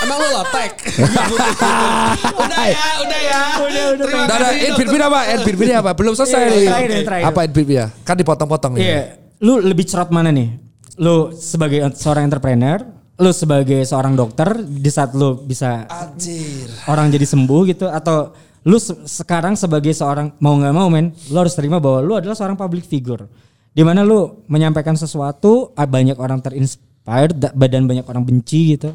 [0.00, 0.72] Emang lu lotek
[2.40, 5.00] Udah ya Udah ya Udah udah Terima nah, kasih dokter.
[5.04, 5.20] apa?
[5.28, 5.90] Edbir apa?
[5.92, 6.64] Belum selesai Iya, nih.
[6.64, 7.24] terakhir nih, terakhir.
[7.28, 7.86] Apa Edbir ya?
[8.02, 8.82] Kan dipotong-potong nih.
[8.82, 9.00] Iya,
[9.38, 10.56] lu lebih cerot mana nih?
[10.96, 12.80] Lu sebagai seorang entrepreneur,
[13.16, 16.68] lu sebagai seorang dokter di saat lu bisa Anjir.
[16.84, 21.36] orang jadi sembuh gitu atau lu se- sekarang sebagai seorang mau nggak mau men, lu
[21.38, 23.24] harus terima bahwa lu adalah seorang public figure.
[23.72, 28.92] Di mana lu menyampaikan sesuatu, banyak orang terinspired da- dan banyak orang benci gitu.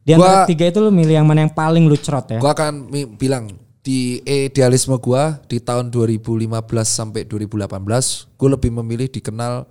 [0.00, 2.38] Di antara Gua- tiga itu lu milih yang mana yang paling lu cerot ya?
[2.38, 3.50] Gua akan bilang
[3.82, 6.48] di idealisme gua di tahun 2015
[6.86, 9.62] sampai 2018 gue lebih memilih dikenal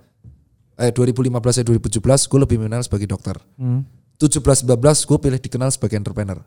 [0.76, 3.36] eh 2015 sampai 2017 gue lebih mengenal sebagai dokter.
[4.16, 6.40] 17 19 gue pilih dikenal sebagai entrepreneur.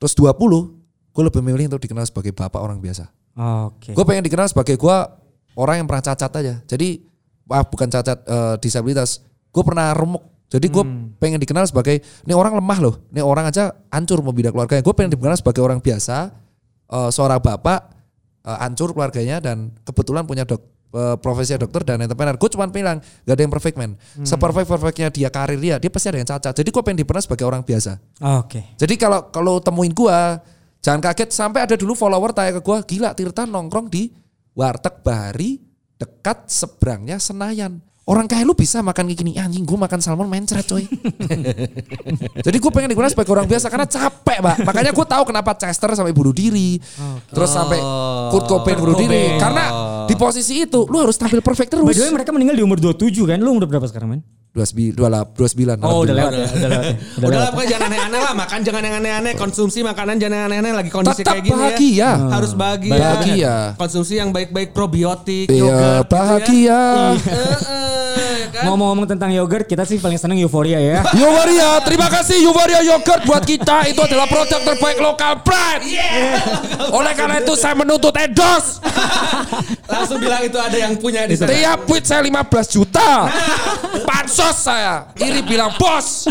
[0.00, 0.80] Terus 20
[1.10, 3.08] gue lebih memilih untuk dikenal sebagai bapak orang biasa.
[3.68, 3.92] Oke.
[3.96, 4.96] Gue pengen dikenal sebagai gue
[5.56, 6.54] orang yang pernah cacat aja.
[6.64, 7.04] Jadi
[7.50, 9.24] ah, bukan cacat eh, disabilitas.
[9.50, 10.22] Gue pernah remuk.
[10.50, 10.82] Jadi gue
[11.22, 12.94] pengen dikenal sebagai ini orang lemah loh.
[13.14, 14.82] Ini orang aja hancur mau bina keluarganya.
[14.82, 16.34] Gue pengen dikenal sebagai orang biasa,
[16.90, 17.80] eh, seorang bapak
[18.46, 22.36] eh, hancur keluarganya dan kebetulan punya dok eh, profesi dokter dan entrepreneur.
[22.36, 23.94] Gue cuma bilang gak ada yang perfect man.
[24.22, 26.52] Seperfect perfectnya dia karir dia, dia pasti ada yang cacat.
[26.54, 27.98] Jadi gue pengen dikenal sebagai orang biasa.
[28.42, 28.74] Oke.
[28.78, 30.40] Jadi kalau kalau temuin gua
[30.80, 34.10] jangan kaget sampai ada dulu follower tanya ke gua gila Tirta nongkrong di
[34.56, 35.60] warteg Bahari
[36.00, 37.89] dekat seberangnya Senayan.
[38.10, 40.82] Orang kayak lu bisa makan kayak gini anjing gua makan salmon mencret coy.
[42.46, 44.56] Jadi gue pengen digunakan sebagai orang biasa karena capek, Pak.
[44.66, 46.82] Makanya gue tahu kenapa Chester sampai bunuh diri.
[47.30, 47.78] Terus sampai
[48.34, 49.64] Kurt Cobain bunuh diri karena
[50.10, 52.02] di posisi itu lu harus tampil perfect By terus.
[52.02, 53.38] the way mereka meninggal di umur 27 kan?
[53.38, 54.20] Lu umur berapa sekarang, men?
[54.50, 56.46] 29 29 Oh, udah lewat ya.
[56.48, 56.94] Udah lewat ya.
[57.16, 57.50] Udah Udah lah lewat.
[57.50, 61.20] pokoknya jangan aneh-aneh lah Makan jangan yang aneh-aneh Konsumsi makanan jangan yang aneh-aneh Lagi kondisi
[61.20, 61.94] Tetap kayak gini bahagia.
[61.94, 63.54] ya Harus bahagia Bahagia.
[63.76, 66.66] Konsumsi yang baik-baik Probiotik Iya, yogurt, gitu bahagia.
[66.66, 66.82] ya.
[68.50, 68.66] Kan?
[68.66, 71.06] Ngomong-ngomong tentang yogurt, kita sih paling seneng euforia ya.
[71.20, 75.80] Yuvaria, terima kasih Yuvaria Yogurt buat kita itu adalah produk terbaik lokal brand.
[76.90, 78.82] Oleh karena itu saya menuntut endorse.
[79.92, 83.10] Langsung bilang itu ada yang punya di sana Tiap tweet saya 15 juta.
[84.08, 85.06] Pansos saya.
[85.14, 86.26] Iri bilang bos.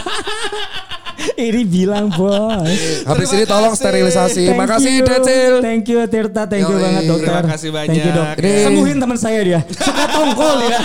[1.47, 2.67] Iri bilang bos.
[3.03, 3.81] Habis Terima ini tolong kasih.
[3.81, 4.43] sterilisasi.
[4.45, 5.05] Thank Makasih you.
[5.05, 5.53] Decil.
[5.59, 6.81] Thank you Tirta, thank you Yoi.
[6.81, 7.33] banget dokter.
[7.35, 8.25] Terima kasih Thank you dok.
[8.29, 8.37] banyak.
[8.39, 9.59] Ini- Sembuhin teman saya dia.
[9.69, 10.79] Suka tongkol ya.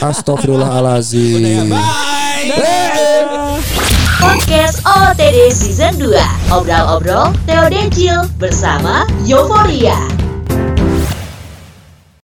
[0.00, 1.70] Astagfirullahalazim.
[4.16, 6.14] Podcast OTD Season 2
[6.50, 9.98] Obrol-obrol Theo Decil bersama Euforia